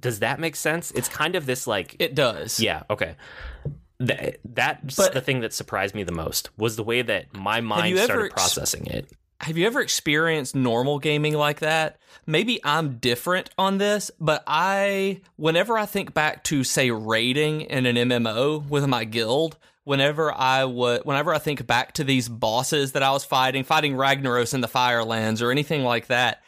[0.00, 0.90] Does that make sense?
[0.92, 2.60] It's kind of this like It does.
[2.60, 3.14] yeah, okay.
[4.04, 7.60] Th- that's But- the thing that surprised me the most was the way that my
[7.60, 9.08] mind started ex- processing it.
[9.42, 11.98] Have you ever experienced normal gaming like that?
[12.26, 17.86] Maybe I'm different on this, but I, whenever I think back to, say, raiding in
[17.86, 19.56] an MMO with my guild,
[19.88, 23.94] whenever I would, whenever I think back to these bosses that I was fighting, fighting
[23.94, 26.42] Ragnaros in the Firelands or anything like that,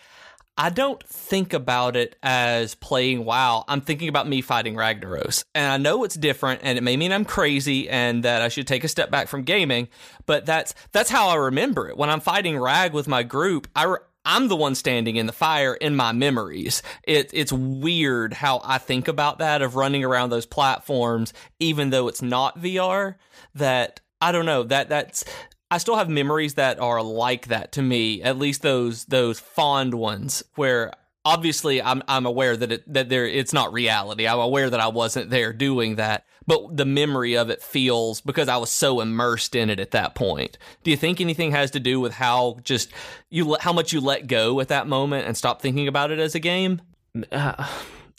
[0.59, 3.65] I don't think about it as playing WoW.
[3.67, 5.43] I'm thinking about me fighting Ragnaros.
[5.55, 8.67] And I know it's different and it may mean I'm crazy and that I should
[8.67, 9.89] take a step back from gaming,
[10.27, 11.97] but that's that's how I remember it.
[11.97, 15.33] When I'm fighting Rag with my group, I re- I'm the one standing in the
[15.33, 16.83] fire in my memories.
[17.05, 22.09] It, it's weird how I think about that of running around those platforms, even though
[22.09, 23.17] it's not VR.
[23.55, 25.25] That I don't know that that's
[25.71, 28.23] I still have memories that are like that to me.
[28.23, 30.93] At least those those fond ones where
[31.25, 34.27] obviously I'm I'm aware that it that there it's not reality.
[34.27, 38.49] I'm aware that I wasn't there doing that, but the memory of it feels because
[38.49, 40.59] I was so immersed in it at that point.
[40.83, 42.91] Do you think anything has to do with how just
[43.29, 46.35] you how much you let go at that moment and stop thinking about it as
[46.35, 46.81] a game?
[47.33, 47.67] Uh,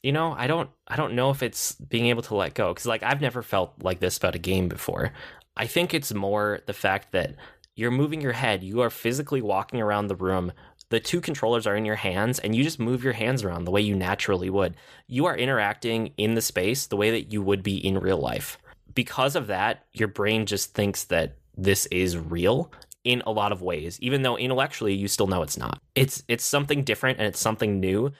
[0.03, 2.85] you know, I don't I don't know if it's being able to let go cuz
[2.85, 5.11] like I've never felt like this about a game before.
[5.57, 7.35] I think it's more the fact that
[7.75, 10.51] you're moving your head, you are physically walking around the room.
[10.91, 13.71] The two controllers are in your hands and you just move your hands around the
[13.71, 14.75] way you naturally would.
[15.07, 18.57] You are interacting in the space the way that you would be in real life.
[18.93, 22.73] Because of that, your brain just thinks that this is real
[23.05, 25.81] in a lot of ways even though intellectually you still know it's not.
[25.95, 28.11] It's it's something different and it's something new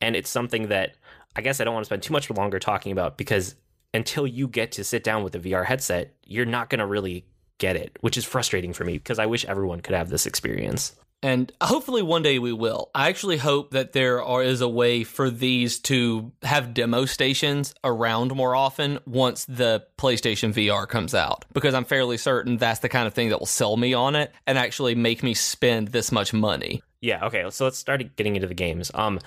[0.00, 0.94] and it's something that
[1.34, 3.56] I guess I don't want to spend too much longer talking about because
[3.92, 7.26] until you get to sit down with a VR headset, you're not going to really
[7.58, 10.94] get it, which is frustrating for me because I wish everyone could have this experience.
[11.22, 12.90] And hopefully one day we will.
[12.94, 17.74] I actually hope that there are, is a way for these to have demo stations
[17.84, 21.44] around more often once the PlayStation VR comes out.
[21.52, 24.32] Because I'm fairly certain that's the kind of thing that will sell me on it
[24.46, 26.82] and actually make me spend this much money.
[27.00, 28.90] Yeah, okay, so let's start getting into the games.
[28.94, 29.20] Um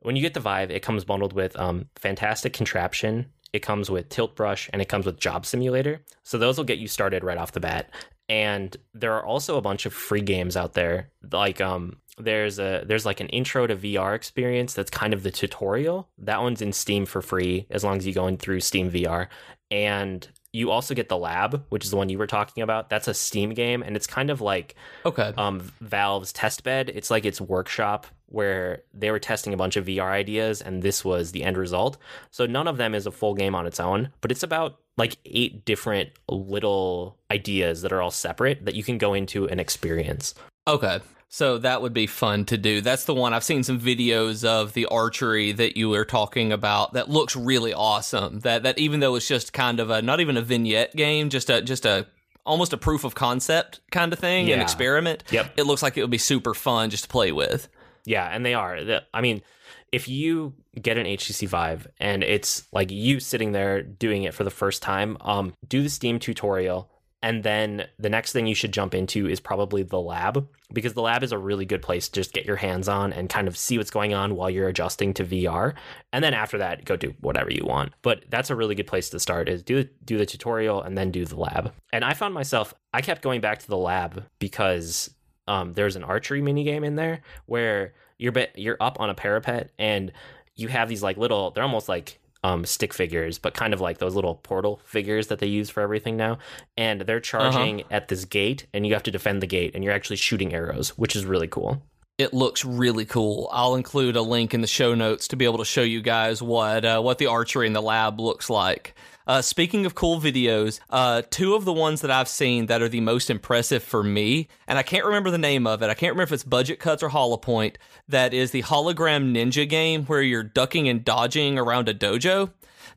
[0.00, 4.08] when you get the Vive, it comes bundled with um fantastic contraption, it comes with
[4.10, 6.02] tilt brush, and it comes with job simulator.
[6.22, 7.90] So those will get you started right off the bat.
[8.28, 11.10] And there are also a bunch of free games out there.
[11.32, 15.30] Like um there's a there's like an intro to VR experience that's kind of the
[15.30, 16.08] tutorial.
[16.18, 19.28] That one's in Steam for free as long as you go in through Steam VR.
[19.70, 22.88] And you also get the lab, which is the one you were talking about.
[22.88, 25.32] That's a Steam game, and it's kind of like Okay.
[25.36, 26.90] um, Valve's test bed.
[26.94, 31.04] It's like its workshop where they were testing a bunch of VR ideas, and this
[31.04, 31.98] was the end result.
[32.30, 35.16] So none of them is a full game on its own, but it's about like
[35.24, 40.34] eight different little ideas that are all separate that you can go into and experience.
[40.66, 41.00] Okay.
[41.30, 42.80] So that would be fun to do.
[42.80, 46.94] That's the one I've seen some videos of the archery that you were talking about
[46.94, 48.40] that looks really awesome.
[48.40, 51.50] That that even though it's just kind of a not even a vignette game, just
[51.50, 52.06] a just a
[52.46, 55.22] almost a proof of concept kind of thing, an experiment.
[55.30, 55.52] Yep.
[55.58, 57.68] It looks like it would be super fun just to play with.
[58.06, 59.02] Yeah, and they are.
[59.12, 59.42] I mean,
[59.92, 64.44] if you get an HTC Vive and it's like you sitting there doing it for
[64.44, 66.90] the first time, um, do the Steam tutorial,
[67.22, 71.02] and then the next thing you should jump into is probably the lab because the
[71.02, 73.56] lab is a really good place to just get your hands on and kind of
[73.56, 75.74] see what's going on while you're adjusting to VR.
[76.12, 77.92] And then after that, go do whatever you want.
[78.02, 81.10] But that's a really good place to start is do do the tutorial and then
[81.10, 81.72] do the lab.
[81.92, 85.10] And I found myself I kept going back to the lab because
[85.48, 89.14] um, there's an archery mini game in there where you're be- you're up on a
[89.14, 90.12] parapet and
[90.56, 93.98] you have these like little they're almost like um, stick figures, but kind of like
[93.98, 96.38] those little portal figures that they use for everything now.
[96.76, 99.92] And they're charging at this gate, and you have to defend the gate, and you're
[99.92, 101.82] actually shooting arrows, which is really cool.
[102.16, 103.48] It looks really cool.
[103.52, 106.42] I'll include a link in the show notes to be able to show you guys
[106.42, 108.94] what uh, what the archery in the lab looks like.
[109.28, 112.88] Uh, speaking of cool videos, uh, two of the ones that I've seen that are
[112.88, 115.90] the most impressive for me, and I can't remember the name of it.
[115.90, 117.76] I can't remember if it's Budget Cuts or Holopoint.
[118.08, 122.52] That is the hologram ninja game where you're ducking and dodging around a dojo.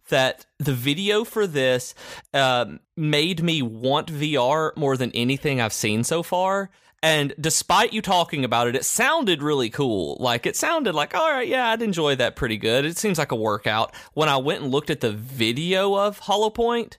[0.08, 1.94] That the video for this
[2.34, 6.70] um, made me want VR more than anything I've seen so far.
[7.04, 10.18] And despite you talking about it, it sounded really cool.
[10.20, 12.86] Like it sounded like, all right, yeah, I'd enjoy that pretty good.
[12.86, 13.96] It seems like a workout.
[14.14, 16.98] When I went and looked at the video of Holopoint,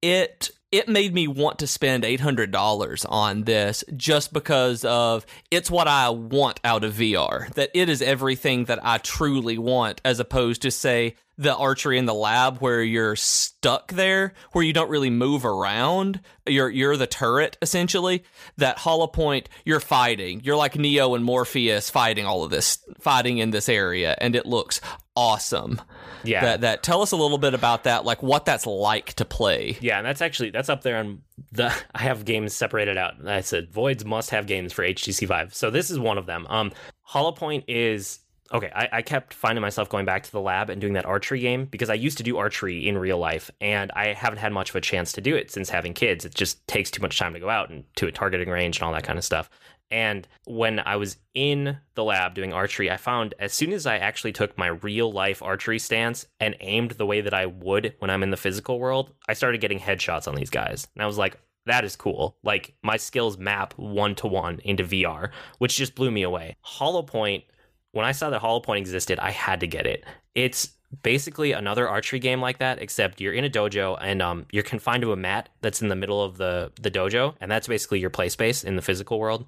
[0.00, 5.86] it it made me want to spend $800 on this just because of it's what
[5.86, 7.52] I want out of VR.
[7.54, 12.04] That it is everything that I truly want, as opposed to, say, the archery in
[12.04, 16.20] the lab where you're stuck there, where you don't really move around.
[16.46, 18.24] You're you're the turret essentially.
[18.58, 20.42] That Holopoint, you're fighting.
[20.44, 24.46] You're like Neo and Morpheus fighting all of this, fighting in this area, and it
[24.46, 24.80] looks
[25.16, 25.80] awesome.
[26.24, 26.42] Yeah.
[26.42, 29.76] That that tell us a little bit about that, like what that's like to play.
[29.80, 33.26] Yeah, and that's actually that's up there on the I have games separated out.
[33.26, 35.54] I said Voids must have games for HTC Vive.
[35.54, 36.46] So this is one of them.
[36.48, 36.72] Um
[37.10, 38.20] Holopoint is
[38.52, 41.40] okay, I, I, kept finding myself going back to the lab and doing that archery
[41.40, 44.70] game because I used to do archery in real life and I haven't had much
[44.70, 46.24] of a chance to do it since having kids.
[46.24, 48.84] It just takes too much time to go out and to a targeting range and
[48.84, 49.48] all that kind of stuff.
[49.90, 53.98] And when I was in the lab doing archery, I found as soon as I
[53.98, 58.10] actually took my real life archery stance and aimed the way that I would when
[58.10, 60.88] I'm in the physical world, I started getting headshots on these guys.
[60.94, 62.36] And I was like, that is cool.
[62.42, 66.56] Like my skills map one to one into VR, which just blew me away.
[66.64, 67.44] Holopoint
[67.92, 70.04] when I saw that Holopoint existed, I had to get it.
[70.34, 74.62] It's basically another archery game like that, except you're in a dojo and um, you're
[74.62, 78.00] confined to a mat that's in the middle of the the dojo, and that's basically
[78.00, 79.46] your play space in the physical world.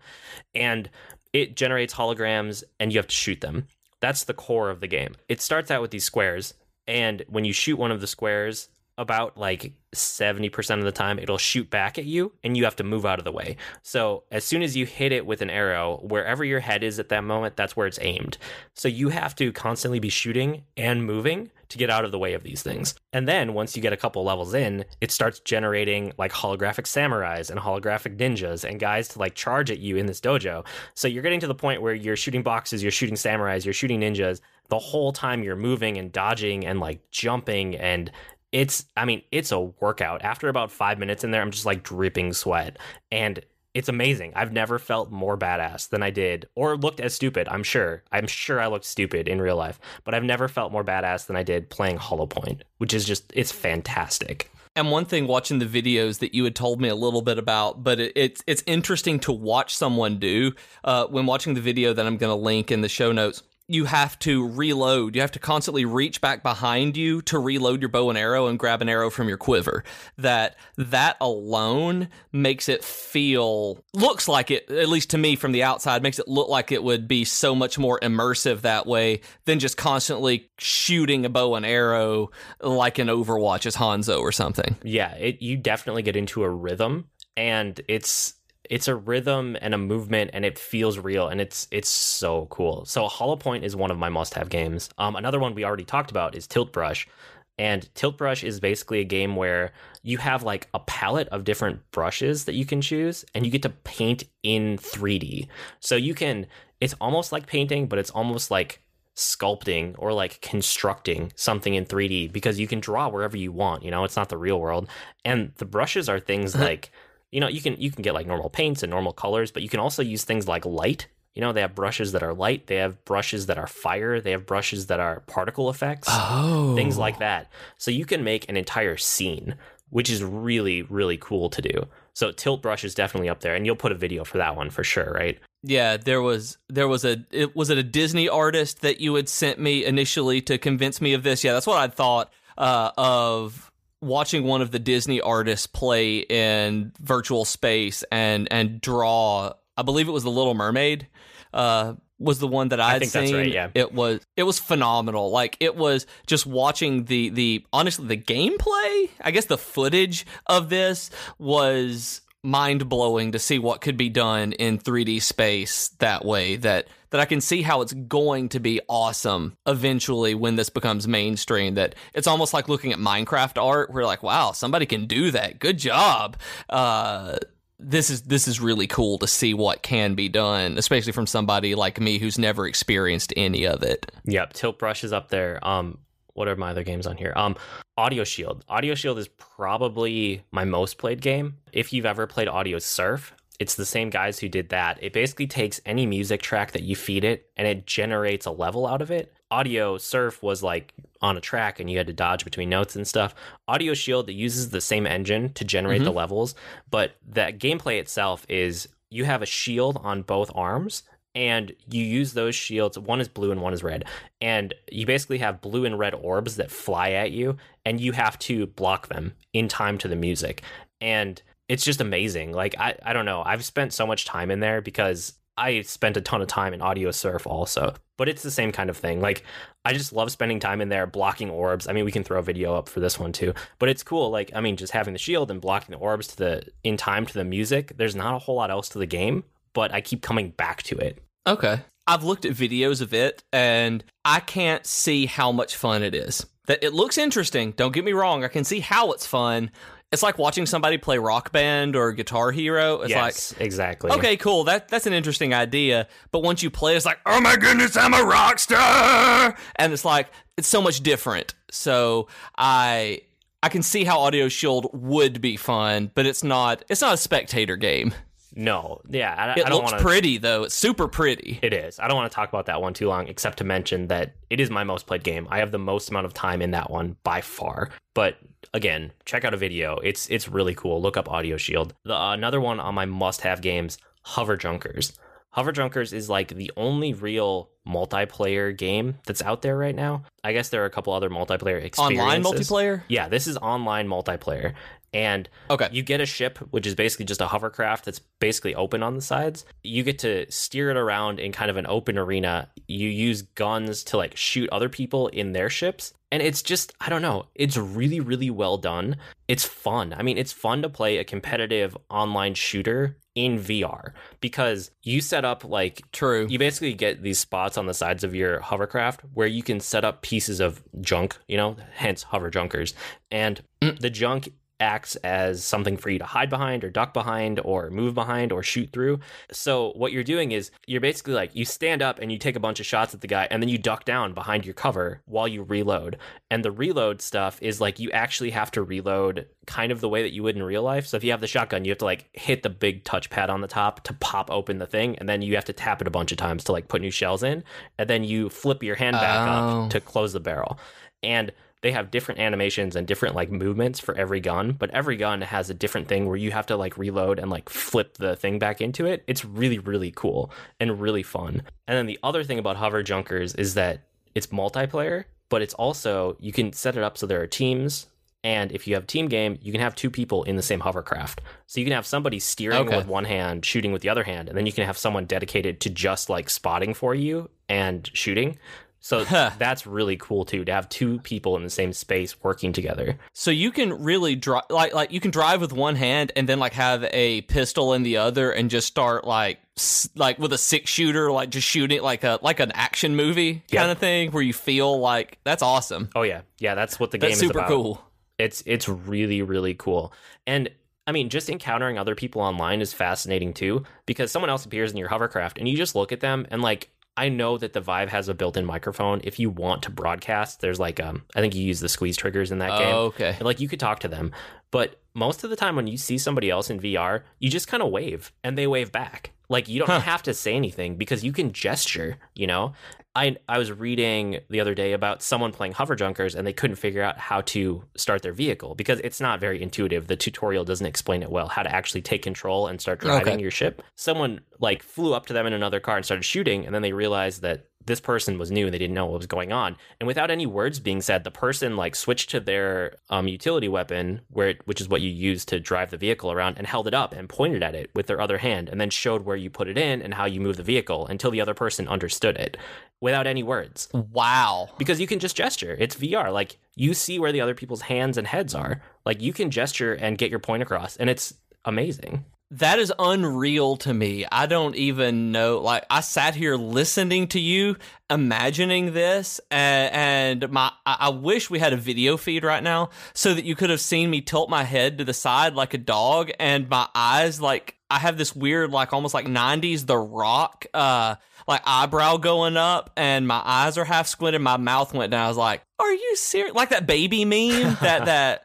[0.54, 0.88] And
[1.32, 3.66] it generates holograms, and you have to shoot them.
[4.00, 5.16] That's the core of the game.
[5.28, 6.54] It starts out with these squares,
[6.86, 11.38] and when you shoot one of the squares, about like 70% of the time it'll
[11.38, 13.56] shoot back at you and you have to move out of the way.
[13.82, 17.08] So as soon as you hit it with an arrow, wherever your head is at
[17.08, 18.38] that moment, that's where it's aimed.
[18.74, 22.34] So you have to constantly be shooting and moving to get out of the way
[22.34, 22.94] of these things.
[23.12, 27.50] And then once you get a couple levels in, it starts generating like holographic samurais
[27.50, 30.64] and holographic ninjas and guys to like charge at you in this dojo.
[30.94, 34.00] So you're getting to the point where you're shooting boxes, you're shooting samurais, you're shooting
[34.00, 38.10] ninjas the whole time you're moving and dodging and like jumping and
[38.54, 40.22] it's I mean, it's a workout.
[40.22, 42.78] After about five minutes in there, I'm just like dripping sweat.
[43.10, 44.32] And it's amazing.
[44.36, 47.48] I've never felt more badass than I did, or looked as stupid.
[47.48, 48.04] I'm sure.
[48.12, 51.34] I'm sure I looked stupid in real life, but I've never felt more badass than
[51.34, 54.48] I did playing Holopoint, which is just it's fantastic.
[54.76, 57.82] And one thing watching the videos that you had told me a little bit about,
[57.82, 60.52] but it, it's it's interesting to watch someone do.
[60.84, 63.86] Uh, when watching the video that I'm going to link in the show notes, you
[63.86, 65.14] have to reload.
[65.14, 68.58] You have to constantly reach back behind you to reload your bow and arrow and
[68.58, 69.84] grab an arrow from your quiver.
[70.18, 75.62] That that alone makes it feel looks like it at least to me from the
[75.62, 79.58] outside makes it look like it would be so much more immersive that way than
[79.58, 84.76] just constantly shooting a bow and arrow like an Overwatch as Hanzo or something.
[84.82, 88.34] Yeah, it you definitely get into a rhythm and it's
[88.70, 92.84] it's a rhythm and a movement and it feels real and it's it's so cool.
[92.86, 94.88] So Holopoint is one of my must-have games.
[94.98, 97.08] Um, another one we already talked about is Tilt Brush.
[97.56, 99.72] And Tilt Brush is basically a game where
[100.02, 103.62] you have like a palette of different brushes that you can choose and you get
[103.62, 105.46] to paint in 3D.
[105.80, 106.46] So you can
[106.80, 108.80] it's almost like painting, but it's almost like
[109.16, 113.90] sculpting or like constructing something in 3D because you can draw wherever you want, you
[113.90, 114.88] know, it's not the real world.
[115.24, 116.90] And the brushes are things like
[117.34, 119.68] you know you can you can get like normal paints and normal colors but you
[119.68, 121.08] can also use things like light.
[121.34, 124.30] You know they have brushes that are light they have brushes that are fire they
[124.30, 126.76] have brushes that are particle effects oh.
[126.76, 127.50] things like that.
[127.76, 129.56] So you can make an entire scene
[129.90, 131.88] which is really really cool to do.
[132.12, 134.70] So tilt brush is definitely up there and you'll put a video for that one
[134.70, 135.40] for sure right?
[135.64, 139.28] Yeah there was there was a it was it a disney artist that you had
[139.28, 141.42] sent me initially to convince me of this?
[141.42, 143.72] Yeah that's what i thought uh, of
[144.04, 149.52] watching one of the Disney artists play in virtual space and and draw.
[149.76, 151.08] I believe it was the Little Mermaid.
[151.52, 153.22] Uh, was the one that I'd I think seen.
[153.22, 153.68] That's right, yeah.
[153.74, 155.30] It was it was phenomenal.
[155.30, 159.10] Like it was just watching the the honestly the gameplay.
[159.20, 164.52] I guess the footage of this was mind blowing to see what could be done
[164.52, 166.56] in 3D space that way.
[166.56, 171.08] That that I can see how it's going to be awesome eventually when this becomes
[171.08, 171.74] mainstream.
[171.74, 173.92] That it's almost like looking at Minecraft art.
[173.92, 175.58] We're like, wow, somebody can do that.
[175.58, 176.36] Good job.
[176.68, 177.36] Uh,
[177.78, 181.74] this is this is really cool to see what can be done, especially from somebody
[181.74, 184.10] like me who's never experienced any of it.
[184.24, 185.66] Yep, Tilt Brush is up there.
[185.66, 185.98] Um,
[186.34, 187.32] what are my other games on here?
[187.36, 187.56] Um,
[187.96, 188.64] Audio Shield.
[188.68, 191.56] Audio Shield is probably my most played game.
[191.72, 194.98] If you've ever played Audio Surf, it's the same guys who did that.
[195.00, 198.86] It basically takes any music track that you feed it and it generates a level
[198.86, 199.32] out of it.
[199.50, 200.92] Audio Surf was like
[201.22, 203.34] on a track and you had to dodge between notes and stuff.
[203.68, 206.06] Audio Shield uses the same engine to generate mm-hmm.
[206.06, 206.56] the levels,
[206.90, 211.04] but that gameplay itself is you have a shield on both arms
[211.34, 214.04] and you use those shields one is blue and one is red
[214.40, 218.38] and you basically have blue and red orbs that fly at you and you have
[218.38, 220.62] to block them in time to the music.
[221.00, 222.52] And it's just amazing.
[222.52, 223.42] Like i, I don't know.
[223.44, 226.82] I've spent so much time in there because i spent a ton of time in
[226.82, 229.20] Audio Surf also but it's the same kind of thing.
[229.20, 229.42] Like
[229.84, 231.88] i just love spending time in there blocking orbs.
[231.88, 234.30] I mean we can throw a video up for this one too but it's cool.
[234.30, 237.26] Like i mean just having the shield and blocking the orbs to the in time
[237.26, 239.42] to the music there's not a whole lot else to the game
[239.74, 241.18] but I keep coming back to it.
[241.46, 241.80] Okay.
[242.06, 246.46] I've looked at videos of it and I can't see how much fun it is.
[246.66, 248.44] That it looks interesting, don't get me wrong.
[248.44, 249.70] I can see how it's fun.
[250.12, 253.00] It's like watching somebody play Rock Band or Guitar Hero.
[253.00, 254.12] It's yes, like exactly.
[254.12, 254.64] Okay, cool.
[254.64, 256.06] That that's an interesting idea.
[256.30, 260.04] But once you play, it's like, oh my goodness, I'm a rock star, and it's
[260.04, 261.54] like it's so much different.
[261.70, 263.22] So I
[263.62, 266.84] I can see how Audio Shield would be fun, but it's not.
[266.88, 268.14] It's not a spectator game.
[268.56, 270.64] No, yeah, I, It I don't looks pretty though.
[270.64, 271.58] It's super pretty.
[271.62, 271.98] It is.
[271.98, 274.60] I don't want to talk about that one too long, except to mention that it
[274.60, 275.48] is my most played game.
[275.50, 277.90] I have the most amount of time in that one by far.
[278.14, 278.36] But
[278.72, 279.96] again, check out a video.
[279.98, 281.02] It's it's really cool.
[281.02, 281.94] Look up Audio Shield.
[282.04, 285.18] The, uh, another one on my must-have games, Hover Junkers.
[285.50, 290.24] Hover Junkers is like the only real multiplayer game that's out there right now.
[290.42, 292.20] I guess there are a couple other multiplayer experiences.
[292.20, 293.02] Online multiplayer.
[293.08, 294.74] Yeah, this is online multiplayer.
[295.14, 295.88] And Okay.
[295.92, 299.22] you get a ship, which is basically just a hovercraft that's basically open on the
[299.22, 299.64] sides.
[299.82, 302.68] You get to steer it around in kind of an open arena.
[302.88, 306.12] You use guns to like shoot other people in their ships.
[306.32, 309.16] And it's just, I don't know, it's really, really well done.
[309.46, 310.12] It's fun.
[310.18, 315.44] I mean, it's fun to play a competitive online shooter in VR because you set
[315.44, 316.46] up like True.
[316.48, 320.04] you basically get these spots on the sides of your hovercraft where you can set
[320.04, 322.94] up pieces of junk, you know, hence hover junkers.
[323.30, 323.98] And mm.
[324.00, 324.50] the junk
[324.84, 328.62] acts as something for you to hide behind or duck behind or move behind or
[328.62, 329.18] shoot through.
[329.50, 332.60] So what you're doing is you're basically like you stand up and you take a
[332.60, 335.48] bunch of shots at the guy and then you duck down behind your cover while
[335.48, 336.18] you reload.
[336.50, 340.22] And the reload stuff is like you actually have to reload kind of the way
[340.22, 341.06] that you would in real life.
[341.06, 343.62] So if you have the shotgun, you have to like hit the big touchpad on
[343.62, 346.10] the top to pop open the thing and then you have to tap it a
[346.10, 347.64] bunch of times to like put new shells in
[347.98, 349.84] and then you flip your hand back Oh.
[349.84, 350.78] up to close the barrel.
[351.22, 351.52] And
[351.84, 355.68] they have different animations and different like movements for every gun, but every gun has
[355.68, 358.80] a different thing where you have to like reload and like flip the thing back
[358.80, 359.22] into it.
[359.26, 361.60] It's really, really cool and really fun.
[361.86, 364.00] And then the other thing about Hover Junkers is that
[364.34, 368.06] it's multiplayer, but it's also you can set it up so there are teams.
[368.42, 371.42] And if you have team game, you can have two people in the same hovercraft.
[371.66, 372.96] So you can have somebody steering Okay.
[372.96, 375.80] with one hand, shooting with the other hand, and then you can have someone dedicated
[375.80, 378.58] to just like spotting for you and shooting.
[379.06, 383.18] So that's really cool too to have two people in the same space working together.
[383.34, 386.58] So you can really drive, like, like you can drive with one hand and then
[386.58, 390.58] like have a pistol in the other and just start like, s- like with a
[390.58, 393.80] six shooter, like just shooting like a like an action movie Yeah.
[393.82, 396.08] kind of thing where you feel like that's awesome.
[396.16, 398.00] Oh yeah, yeah, that's what the game That's is super cool.
[398.38, 400.14] It's it's really really cool.
[400.46, 400.70] And
[401.06, 404.96] I mean, just encountering other people online is fascinating too because someone else appears in
[404.96, 408.08] your hovercraft and you just look at them and like I know that the Vive
[408.10, 409.20] has a built-in microphone.
[409.22, 412.50] If you want to broadcast, there's like um I think you use the squeeze triggers
[412.50, 412.94] in that game.
[412.94, 413.30] Oh, okay.
[413.36, 414.32] And, like you could talk to them,
[414.70, 417.82] but most of the time when you see somebody else in VR, you just kind
[417.82, 419.30] of wave and they wave back.
[419.48, 420.00] Like you don't Huh.
[420.00, 422.72] have to say anything because you can gesture, you know?
[423.16, 426.76] I I was reading the other day about someone playing hover junkers and they couldn't
[426.76, 430.08] figure out how to start their vehicle because it's not very intuitive.
[430.08, 433.42] The tutorial doesn't explain it well how to actually take control and start driving Okay.
[433.42, 433.82] your ship.
[433.94, 436.92] Someone like flew up to them in another car and started shooting and then they
[436.92, 439.76] realized that this person was new and they didn't know what was going on.
[440.00, 444.20] And without any words being said, the person like switched to their um, utility weapon,
[444.28, 446.94] where it, which is what you use to drive the vehicle around, and held it
[446.94, 449.68] up and pointed at it with their other hand, and then showed where you put
[449.68, 452.56] it in and how you move the vehicle until the other person understood it,
[453.00, 453.88] without any words.
[453.92, 454.70] Wow.
[454.78, 455.76] Because you can just gesture.
[455.78, 456.32] It's VR.
[456.32, 458.82] Like you see where the other people's hands and heads are.
[459.04, 462.24] Like you can gesture and get your point across, and it's amazing.
[462.58, 464.26] That is unreal to me.
[464.30, 465.58] I don't even know.
[465.58, 467.74] Like, I sat here listening to you,
[468.08, 473.34] imagining this, and, and my, I, wish we had a video feed right now so
[473.34, 476.30] that you could have seen me tilt my head to the side like a dog,
[476.38, 481.16] and my eyes, like, I have this weird, like, almost like 90s The Rock, uh,
[481.48, 485.24] like eyebrow going up, and my eyes are half squinted, my mouth went down.
[485.24, 486.54] I was like, Are you serious?
[486.54, 488.43] Like that baby meme that, that,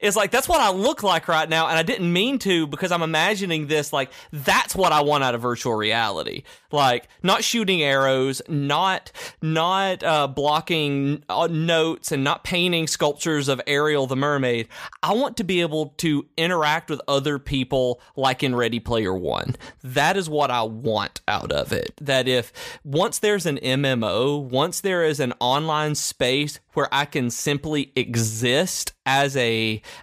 [0.00, 2.92] is like that's what I look like right now, and I didn't mean to because
[2.92, 6.42] I'm imagining this like that's what I want out of virtual reality.
[6.70, 9.12] Like not shooting arrows, not
[9.42, 14.68] not uh, blocking uh, notes, and not painting sculptures of Ariel the mermaid.
[15.02, 19.56] I want to be able to interact with other people like in Ready Player One.
[19.82, 21.94] That is what I want out of it.
[22.00, 22.52] That if
[22.84, 28.92] once there's an MMO, once there is an online space where I can simply exist
[29.06, 29.55] as a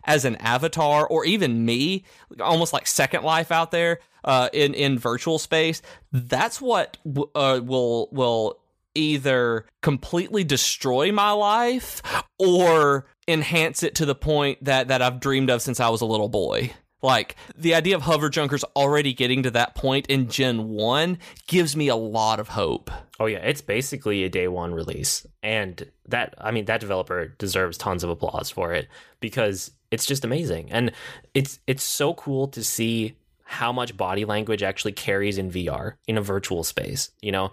[0.03, 2.03] as an avatar or even me,
[2.39, 5.81] almost like Second Life out there uh, in in virtual space.
[6.11, 6.97] That's what
[7.35, 8.59] uh, will will
[8.95, 12.01] either completely destroy my life
[12.37, 16.05] or enhance it to the point that that I've dreamed of since I was a
[16.05, 16.71] little boy.
[17.03, 21.75] Like the idea of hover junkers already getting to that point in Gen 1 gives
[21.75, 22.89] me a lot of hope.
[23.19, 25.27] Oh yeah, it's basically a day one release.
[25.43, 28.87] And that I mean that developer deserves tons of applause for it
[29.19, 30.71] because it's just amazing.
[30.71, 30.93] And
[31.33, 36.17] it's it's so cool to see how much body language actually carries in VR in
[36.17, 37.11] a virtual space.
[37.21, 37.51] You know,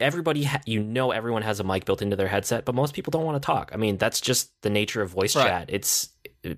[0.00, 3.10] everybody ha- you know everyone has a mic built into their headset but most people
[3.10, 5.46] don't want to talk i mean that's just the nature of voice right.
[5.46, 6.10] chat it's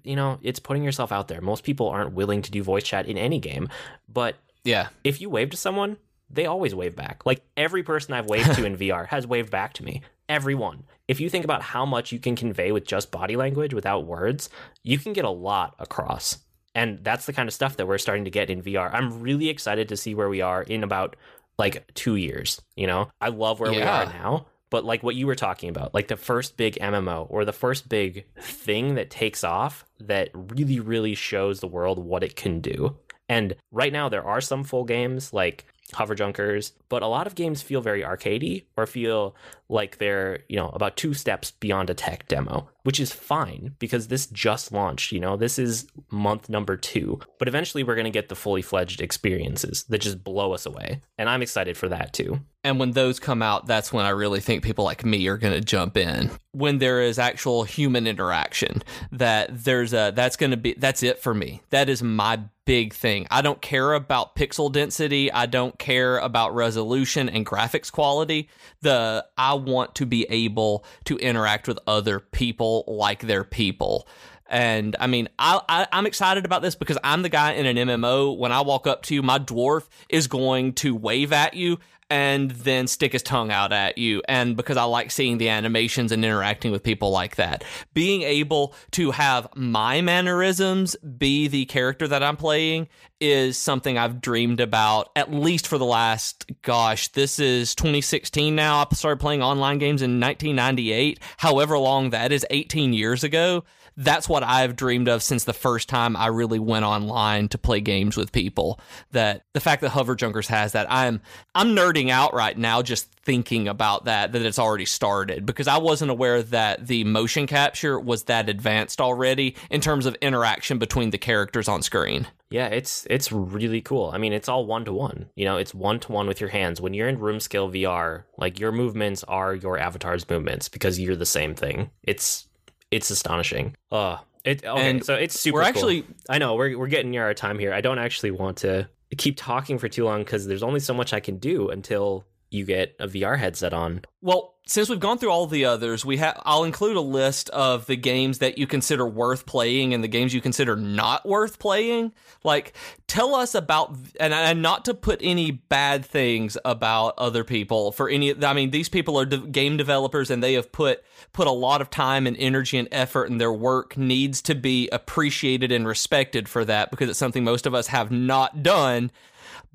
[0.05, 1.41] you know, it's putting yourself out there.
[1.41, 3.69] Most people aren't willing to do voice chat in any game,
[4.09, 5.97] but yeah, if you wave to someone,
[6.29, 7.25] they always wave back.
[7.25, 10.03] Like every person I've waved to in VR has waved back to me.
[10.29, 10.85] Everyone.
[11.07, 14.51] If you think about how much you can convey with just body language without words,
[14.83, 16.39] you can get a lot across.
[16.75, 18.93] And that's the kind of stuff that we're starting to get in VR.
[18.93, 21.17] I'm really excited to see where we are in about
[21.59, 23.09] like 2 years, you know.
[23.21, 23.79] I love where yeah.
[23.79, 27.27] we are now, but like what you were talking about, like the first big MMO
[27.31, 32.23] or the first big thing that takes off that really, really shows the world what
[32.23, 32.97] it can do.
[33.29, 37.35] And right now, there are some full games like hover junkers, but a lot of
[37.35, 39.37] games feel very arcadey or feel
[39.69, 44.07] like they're, you know, about two steps beyond a tech demo, which is fine because
[44.07, 48.13] this just launched, you know, this is month number 2, but eventually we're going to
[48.13, 51.01] get the fully fledged experiences that just blow us away.
[51.19, 52.39] And I'm excited for that too.
[52.67, 55.55] And when those come out, that's when I really think people like me are going
[55.55, 56.33] to jump in.
[56.51, 58.83] When there is actual human interaction,
[59.13, 61.63] that there's a that's going to be that's it for me.
[61.71, 63.29] That is my big thing.
[63.31, 65.31] I don't care about pixel density.
[65.31, 68.49] I don't care about resolution and graphics quality.
[68.81, 74.07] The I want to be able to interact with other people like their people.
[74.49, 77.77] And I mean, I, I, am excited about this because I'm the guy in an
[77.89, 78.37] MMO.
[78.37, 82.53] When I walk up to you, my dwarf is going to wave at you and
[82.53, 84.23] then stick his tongue out at you.
[84.29, 87.65] And because I like seeing the animations and interacting with people like that,
[87.95, 92.89] being able to have my mannerisms be the character that I'm playing
[93.21, 98.79] is something I've dreamed about at least for the last, gosh, this is 2016 now.
[98.79, 101.21] I started playing online games in 1998.
[101.39, 103.65] However long that is, 18 years ago
[103.97, 107.81] that's what I've dreamed of since the first time I really went online to play
[107.81, 108.79] games with people.
[109.13, 111.23] That the fact that Hover Junkers has that, I'm
[111.55, 115.79] I'm nerding out right now just thinking about that that it's already started because I
[115.79, 121.11] wasn't aware that the motion capture was that advanced already in terms of interaction between
[121.11, 122.27] the characters on screen.
[122.51, 124.11] Yeah, it's it's really cool.
[124.13, 125.31] I mean, it's all one to one.
[125.37, 126.81] You know, it's one to one with your hands.
[126.81, 131.17] When you're in room scale VR, like your movements are your avatar's movements because you're
[131.17, 131.91] the same thing.
[132.03, 132.47] It's
[132.91, 133.75] it's astonishing.
[133.91, 135.57] Uh it okay, and so it's super.
[135.57, 135.69] We're cool.
[135.69, 137.73] actually, I know we're we're getting near our time here.
[137.73, 141.13] I don't actually want to keep talking for too long because there's only so much
[141.13, 144.03] I can do until you get a VR headset on.
[144.23, 147.87] Well, since we've gone through all the others, we have I'll include a list of
[147.87, 152.13] the games that you consider worth playing and the games you consider not worth playing.
[152.43, 152.75] Like
[153.07, 158.09] tell us about and, and not to put any bad things about other people for
[158.09, 161.53] any I mean these people are de- game developers and they have put put a
[161.53, 165.87] lot of time and energy and effort and their work needs to be appreciated and
[165.87, 169.13] respected for that because it's something most of us have not done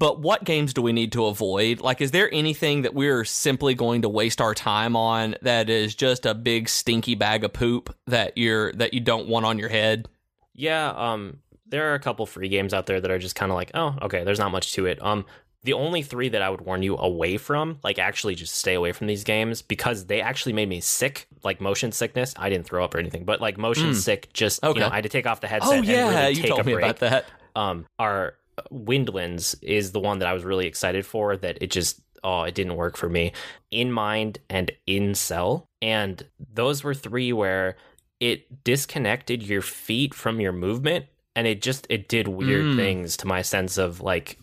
[0.01, 1.79] but what games do we need to avoid?
[1.79, 5.93] Like, is there anything that we're simply going to waste our time on that is
[5.93, 9.69] just a big stinky bag of poop that you're that you don't want on your
[9.69, 10.07] head?
[10.55, 11.37] Yeah, um,
[11.67, 13.95] there are a couple free games out there that are just kind of like, oh,
[14.01, 14.99] okay, there's not much to it.
[15.03, 15.23] Um,
[15.61, 18.93] the only three that I would warn you away from, like actually just stay away
[18.93, 22.33] from these games because they actually made me sick, like motion sickness.
[22.37, 23.95] I didn't throw up or anything, but like motion mm.
[23.95, 24.79] sick, just okay.
[24.79, 25.71] you know, I had to take off the headset.
[25.71, 27.25] Oh yeah, really you told me about that.
[27.55, 28.33] Um, are
[28.71, 31.37] Windlands is the one that I was really excited for.
[31.37, 33.33] That it just oh, it didn't work for me.
[33.71, 37.77] In Mind and In Cell, and those were three where
[38.19, 41.05] it disconnected your feet from your movement,
[41.35, 42.75] and it just it did weird mm.
[42.75, 44.37] things to my sense of like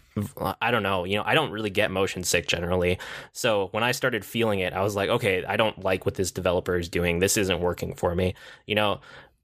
[0.61, 2.99] I don't know, you know, I don't really get motion sick generally.
[3.33, 6.31] So when I started feeling it, I was like, okay, I don't like what this
[6.31, 7.19] developer is doing.
[7.19, 8.35] This isn't working for me.
[8.67, 9.01] You know,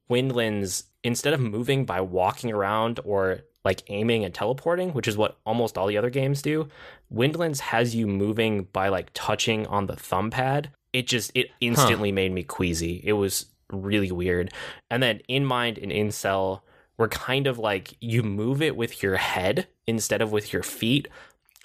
[0.09, 5.37] Windlands, instead of moving by walking around or like aiming and teleporting, which is what
[5.45, 6.69] almost all the other games do,
[7.11, 10.69] Windlands has you moving by like touching on the thumb pad.
[10.93, 12.15] It just it instantly huh.
[12.15, 13.01] made me queasy.
[13.03, 14.53] It was really weird.
[14.89, 16.63] And then in mind and in cell
[16.97, 21.07] were kind of like you move it with your head instead of with your feet.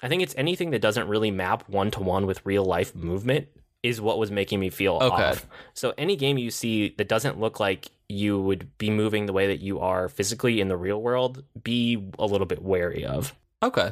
[0.03, 3.47] I think it's anything that doesn't really map one to one with real life movement
[3.83, 5.23] is what was making me feel okay.
[5.23, 5.47] off.
[5.73, 9.47] So any game you see that doesn't look like you would be moving the way
[9.47, 13.33] that you are physically in the real world, be a little bit wary of.
[13.63, 13.91] Okay.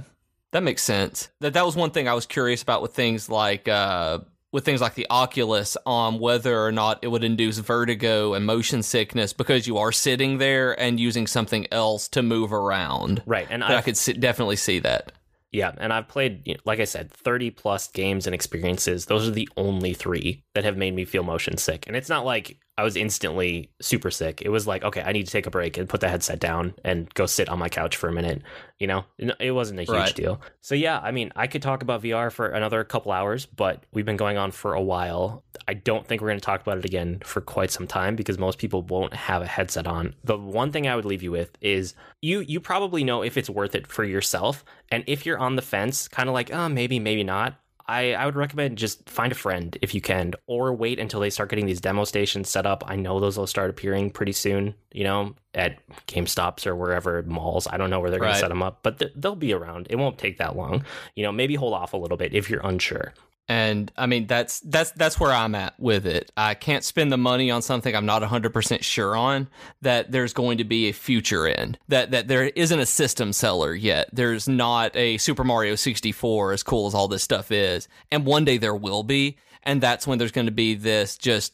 [0.52, 1.30] That makes sense.
[1.42, 4.20] That that was one thing I was curious about with things like uh
[4.52, 8.82] with things like the Oculus on whether or not it would induce vertigo and motion
[8.82, 13.22] sickness because you are sitting there and using something else to move around.
[13.26, 15.12] Right, and I could definitely see that.
[15.52, 19.08] Yeah, and I've played, like I said, 30 plus games and experiences.
[19.08, 21.88] Those are the only three that have made me feel motion sick.
[21.88, 24.42] And it's not like I was instantly super sick.
[24.42, 26.74] It was like, okay, I need to take a break and put the headset down
[26.86, 28.42] and go sit on my couch for a minute.
[28.80, 30.16] You know, it wasn't a huge right.
[30.16, 30.40] deal.
[30.62, 34.06] So, yeah, I mean, I could talk about VR for another couple hours, but we've
[34.06, 35.44] been going on for a while.
[35.68, 38.38] I don't think we're going to talk about it again for quite some time because
[38.38, 40.16] most people won't have a headset on.
[40.24, 43.50] The one thing I would leave you with is you you probably know if it's
[43.50, 44.64] worth it for yourself.
[44.90, 47.60] And if you're on the fence, kind of like, oh, maybe, maybe not,
[47.90, 51.32] I, I would recommend just find a friend if you can, or wait until they
[51.32, 52.84] start getting these demo stations set up.
[52.86, 57.66] I know those will start appearing pretty soon, you know, at GameStops or wherever malls.
[57.68, 59.88] I don't know where they're going to set them up, but th- they'll be around.
[59.90, 60.86] It won't take that long.
[61.16, 63.16] You know, maybe hold off a little bit if you're unsure.
[63.50, 66.32] And I mean that's that's that's where I'm at with it.
[66.38, 69.48] I can't spend the money on something I'm not 100% sure on
[69.82, 71.76] that there's going to be a future in.
[71.88, 74.10] That that there isn't a system seller yet.
[74.14, 77.88] There's not a Super Mario 64 as cool as all this stuff is.
[78.12, 81.54] And one day there will be, and that's when there's going to be this just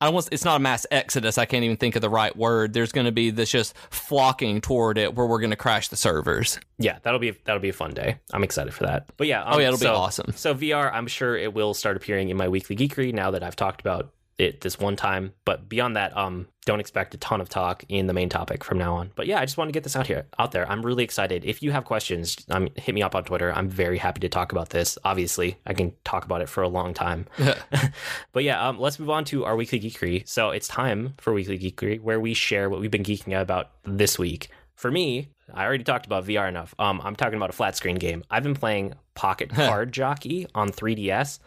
[0.00, 1.38] I don't it's not a mass exodus.
[1.38, 2.72] I can't even think of the right word.
[2.72, 5.96] There's going to be this just flocking toward it where we're going to crash the
[5.96, 6.58] servers.
[6.78, 8.18] Yeah, that'll be that'll be a fun day.
[8.32, 9.06] I'm excited for that.
[9.16, 10.32] But yeah, um, oh yeah, it'll so, be awesome.
[10.34, 13.56] So VR, I'm sure it will start appearing in my weekly geekery now that I've
[13.56, 15.32] talked about it this one time.
[15.44, 18.78] But beyond that, um, don't expect a ton of talk in the main topic from
[18.78, 19.12] now on.
[19.14, 20.70] But yeah, I just want to get this out here, out there.
[20.70, 21.44] I'm really excited.
[21.44, 23.52] If you have questions, um, hit me up on Twitter.
[23.52, 24.98] I'm very happy to talk about this.
[25.04, 27.26] Obviously, I can talk about it for a long time.
[28.32, 30.26] but yeah, um, let's move on to our weekly geekery.
[30.28, 33.70] So it's time for weekly geekery, where we share what we've been geeking out about
[33.84, 34.50] this week.
[34.76, 36.74] For me, I already talked about VR enough.
[36.78, 38.22] Um, I'm talking about a flat screen game.
[38.30, 41.38] I've been playing Pocket Card Jockey on 3DS.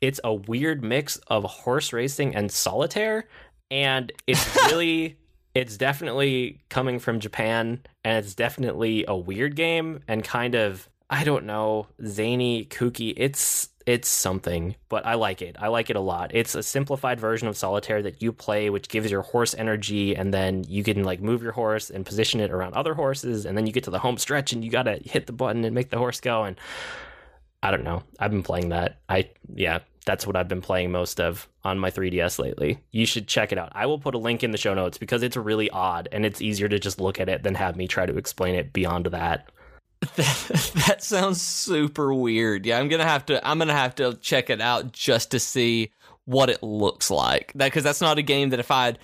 [0.00, 3.26] It's a weird mix of horse racing and solitaire,
[3.70, 5.16] and it's really,
[5.54, 11.24] it's definitely coming from Japan, and it's definitely a weird game and kind of, I
[11.24, 13.14] don't know, zany, kooky.
[13.16, 15.54] It's it's something, but I like it.
[15.60, 16.32] I like it a lot.
[16.34, 20.34] It's a simplified version of solitaire that you play, which gives your horse energy, and
[20.34, 23.64] then you can like move your horse and position it around other horses, and then
[23.64, 25.98] you get to the home stretch and you gotta hit the button and make the
[25.98, 26.42] horse go.
[26.42, 26.58] And
[27.62, 28.02] I don't know.
[28.18, 28.98] I've been playing that.
[29.08, 32.78] I yeah, that's what I've been playing most of on my 3DS lately.
[32.90, 33.70] You should check it out.
[33.72, 36.40] I will put a link in the show notes because it's really odd and it's
[36.42, 39.48] easier to just look at it than have me try to explain it beyond that.
[40.00, 42.66] That, that sounds super weird.
[42.66, 43.46] Yeah, I'm gonna have to.
[43.46, 45.92] I'm gonna have to check it out just to see
[46.24, 47.52] what it looks like.
[47.54, 48.98] That because that's not a game that if I'd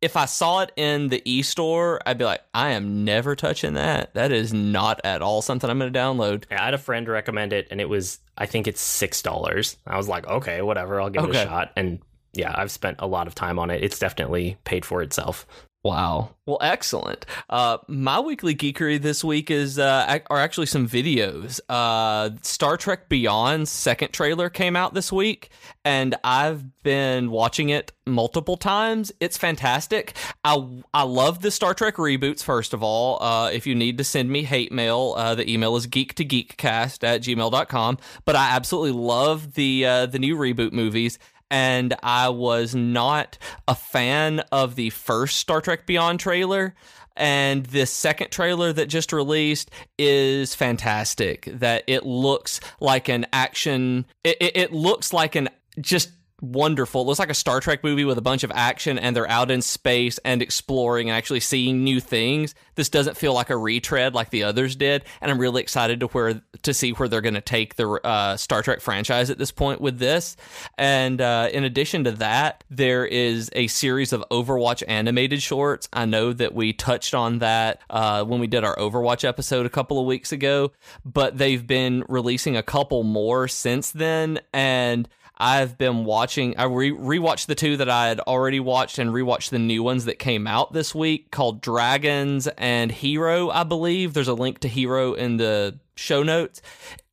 [0.00, 3.74] if I saw it in the e store, I'd be like, I am never touching
[3.74, 4.14] that.
[4.14, 6.44] That is not at all something I'm going to download.
[6.50, 9.76] Yeah, I had a friend recommend it, and it was, I think it's six dollars.
[9.86, 11.40] I was like, okay, whatever, I'll give okay.
[11.40, 11.72] it a shot.
[11.76, 12.00] And
[12.32, 13.82] yeah, I've spent a lot of time on it.
[13.82, 15.46] It's definitely paid for itself.
[15.84, 16.30] Wow.
[16.44, 17.24] Well, excellent.
[17.48, 21.60] Uh, my weekly geekery this week is uh, are actually some videos.
[21.68, 25.50] Uh, Star Trek Beyond's second trailer came out this week,
[25.84, 29.12] and I've been watching it multiple times.
[29.20, 30.16] It's fantastic.
[30.42, 32.42] I I love the Star Trek reboots.
[32.42, 35.76] First of all, uh, if you need to send me hate mail, uh, the email
[35.76, 37.98] is geek to geekcast at gmail.com.
[38.24, 41.20] But I absolutely love the uh, the new reboot movies
[41.50, 46.74] and I was not a fan of the first Star Trek Beyond trailer.
[47.16, 51.48] And this second trailer that just released is fantastic.
[51.52, 54.06] That it looks like an action.
[54.22, 55.48] It, it, it looks like an
[55.80, 56.10] just
[56.40, 57.02] wonderful.
[57.02, 59.50] It looks like a Star Trek movie with a bunch of action, and they're out
[59.50, 62.54] in space and exploring and actually seeing new things.
[62.74, 66.06] This doesn't feel like a retread like the others did, and I'm really excited to
[66.08, 69.50] where to see where they're going to take the uh, Star Trek franchise at this
[69.50, 70.36] point with this.
[70.76, 75.88] And uh, in addition to that, there is a series of Overwatch animated shorts.
[75.92, 79.70] I know that we touched on that uh, when we did our Overwatch episode a
[79.70, 80.72] couple of weeks ago,
[81.04, 85.08] but they've been releasing a couple more since then, and
[85.38, 86.56] I've been watching.
[86.58, 90.04] I re- rewatched the two that I had already watched and rewatched the new ones
[90.06, 93.48] that came out this week called Dragons and Hero.
[93.48, 96.60] I believe there's a link to Hero in the show notes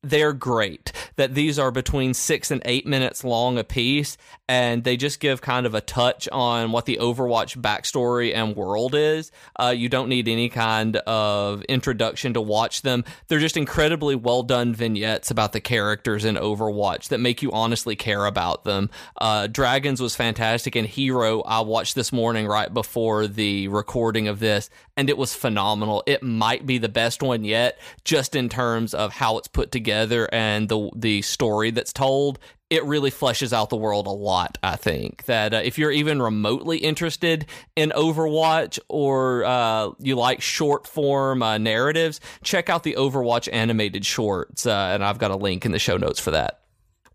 [0.05, 0.91] they're great.
[1.15, 5.41] That these are between six and eight minutes long a piece, and they just give
[5.41, 9.31] kind of a touch on what the Overwatch backstory and world is.
[9.59, 13.03] Uh, you don't need any kind of introduction to watch them.
[13.27, 17.95] They're just incredibly well done vignettes about the characters in Overwatch that make you honestly
[17.95, 18.91] care about them.
[19.19, 24.39] Uh, Dragons was fantastic, and Hero I watched this morning right before the recording of
[24.39, 26.03] this, and it was phenomenal.
[26.05, 29.94] It might be the best one yet, just in terms of how it's put together
[29.95, 32.39] together and the the story that's told,
[32.69, 34.57] it really fleshes out the world a lot.
[34.63, 40.41] I think that uh, if you're even remotely interested in Overwatch or uh, you like
[40.41, 45.37] short form uh, narratives, check out the Overwatch animated shorts, uh, and I've got a
[45.37, 46.64] link in the show notes for that.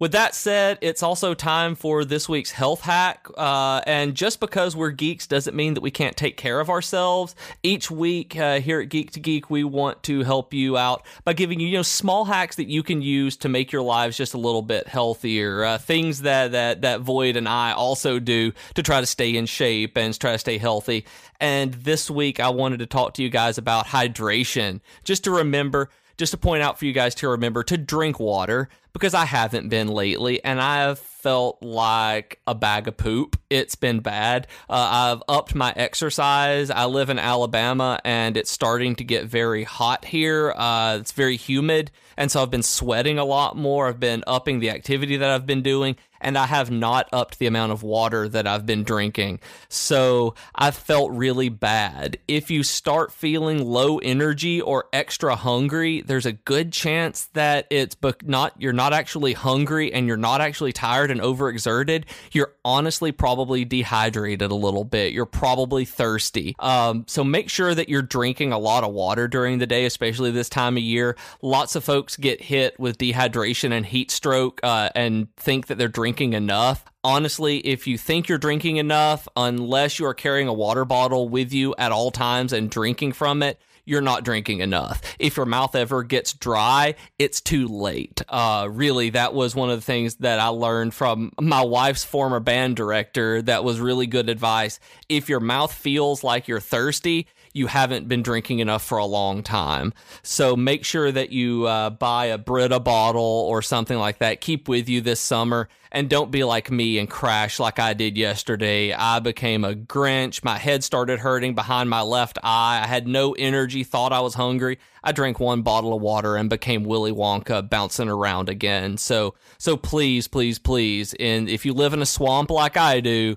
[0.01, 3.28] With that said, it's also time for this week's health hack.
[3.36, 7.36] Uh, and just because we're geeks doesn't mean that we can't take care of ourselves.
[7.62, 11.34] Each week uh, here at Geek to Geek, we want to help you out by
[11.34, 14.32] giving you, you know, small hacks that you can use to make your lives just
[14.32, 15.64] a little bit healthier.
[15.64, 19.44] Uh, things that that that Void and I also do to try to stay in
[19.44, 21.05] shape and try to stay healthy.
[21.40, 24.80] And this week, I wanted to talk to you guys about hydration.
[25.05, 28.70] Just to remember, just to point out for you guys to remember to drink water
[28.93, 33.38] because I haven't been lately and I have felt like a bag of poop.
[33.51, 34.47] It's been bad.
[34.68, 36.70] Uh, I've upped my exercise.
[36.70, 40.53] I live in Alabama and it's starting to get very hot here.
[40.57, 41.91] Uh, it's very humid.
[42.16, 43.88] And so I've been sweating a lot more.
[43.88, 47.47] I've been upping the activity that I've been doing and I have not upped the
[47.47, 49.41] amount of water that I've been drinking.
[49.68, 52.18] So I felt really bad.
[52.28, 57.97] If you start feeling low energy or extra hungry, there's a good chance that it's
[58.24, 62.05] not you're not actually hungry and you're not actually tired and overexerted.
[62.33, 65.12] You're honestly probably dehydrated a little bit.
[65.12, 66.57] You're probably thirsty.
[66.59, 70.31] Um, so make sure that you're drinking a lot of water during the day, especially
[70.31, 71.16] this time of year.
[71.43, 75.89] Lots of folks get hit with dehydration and heat stroke uh, and think that they're
[75.89, 76.85] drinking enough.
[77.03, 81.53] Honestly, if you think you're drinking enough, unless you are carrying a water bottle with
[81.53, 83.61] you at all times and drinking from it,
[83.91, 85.03] you're not drinking enough.
[85.18, 88.22] If your mouth ever gets dry, it's too late.
[88.28, 92.38] Uh, really, that was one of the things that I learned from my wife's former
[92.38, 93.43] band director.
[93.43, 94.78] That was really good advice.
[95.09, 99.42] If your mouth feels like you're thirsty, you haven't been drinking enough for a long
[99.42, 99.92] time.
[100.22, 104.40] So make sure that you uh, buy a Brita bottle or something like that.
[104.40, 105.68] Keep with you this summer.
[105.92, 108.92] And don't be like me and crash like I did yesterday.
[108.92, 110.44] I became a Grinch.
[110.44, 112.80] My head started hurting behind my left eye.
[112.80, 114.78] I had no energy, thought I was hungry.
[115.03, 118.98] I drank one bottle of water and became Willy Wonka bouncing around again.
[118.98, 123.36] So so please, please, please, and if you live in a swamp like I do,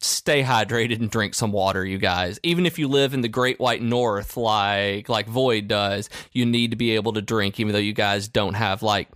[0.00, 2.38] stay hydrated and drink some water you guys.
[2.42, 6.70] Even if you live in the great white north like like void does you need
[6.70, 9.08] to be able to drink even though you guys don't have like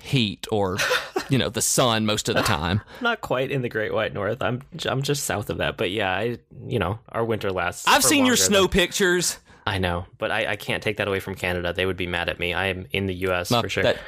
[0.00, 0.78] heat or
[1.28, 2.80] you know the sun most of the time.
[3.00, 4.40] Not quite in the great white north.
[4.42, 8.04] I'm i'm just south of that but yeah i you know our winter lasts i've
[8.04, 8.70] seen your snow than...
[8.70, 9.38] pictures.
[9.66, 11.72] I know but I, I can't take that away from canada.
[11.72, 12.54] They would be mad at me.
[12.54, 13.82] I am in the us for sure.
[13.82, 13.98] that,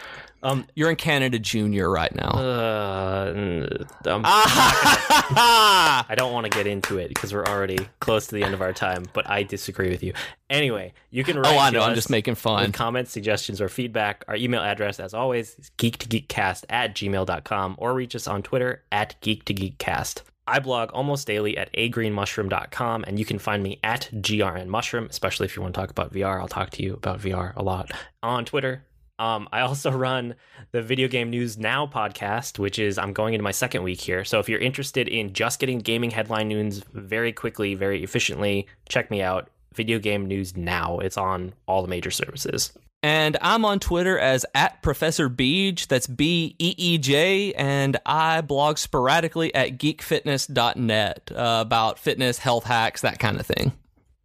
[0.43, 2.31] um, You're in Canada Junior right now.
[2.31, 3.33] Uh,
[4.03, 8.55] gonna, I don't want to get into it because we're already close to the end
[8.55, 10.15] of our time, but I disagree with you.
[10.49, 11.55] Anyway, you can write.
[11.55, 11.83] Oh, I know.
[11.83, 12.73] I'm just making fun.
[12.73, 14.25] comments, suggestions, or feedback.
[14.29, 19.21] Our email address, as always, is geek2geekcast at gmail.com or reach us on Twitter at
[19.21, 20.23] geek2geekcast.
[20.47, 25.55] I blog almost daily at agreenmushroom.com, and you can find me at grnmushroom, especially if
[25.55, 26.41] you want to talk about VR.
[26.41, 28.85] I'll talk to you about VR a lot on Twitter
[29.21, 30.35] um, I also run
[30.73, 34.25] the Video Game News Now podcast, which is I'm going into my second week here.
[34.25, 39.11] So if you're interested in just getting gaming headline news very quickly, very efficiently, check
[39.11, 39.51] me out.
[39.75, 40.99] Video Game News Now.
[40.99, 42.73] It's on all the major services.
[43.03, 45.87] And I'm on Twitter as at Professor Beej.
[45.87, 47.55] That's B E E J.
[47.55, 53.73] And I blog sporadically at geekfitness.net uh, about fitness, health hacks, that kind of thing.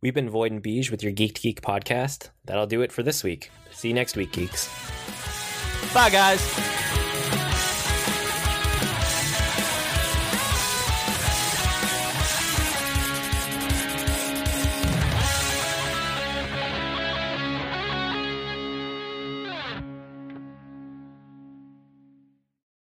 [0.02, 2.30] We've been Void and Beej with your Geek to Geek podcast.
[2.46, 3.50] That'll do it for this week.
[3.76, 4.70] See you next week, geeks.
[5.94, 6.42] Bye, guys.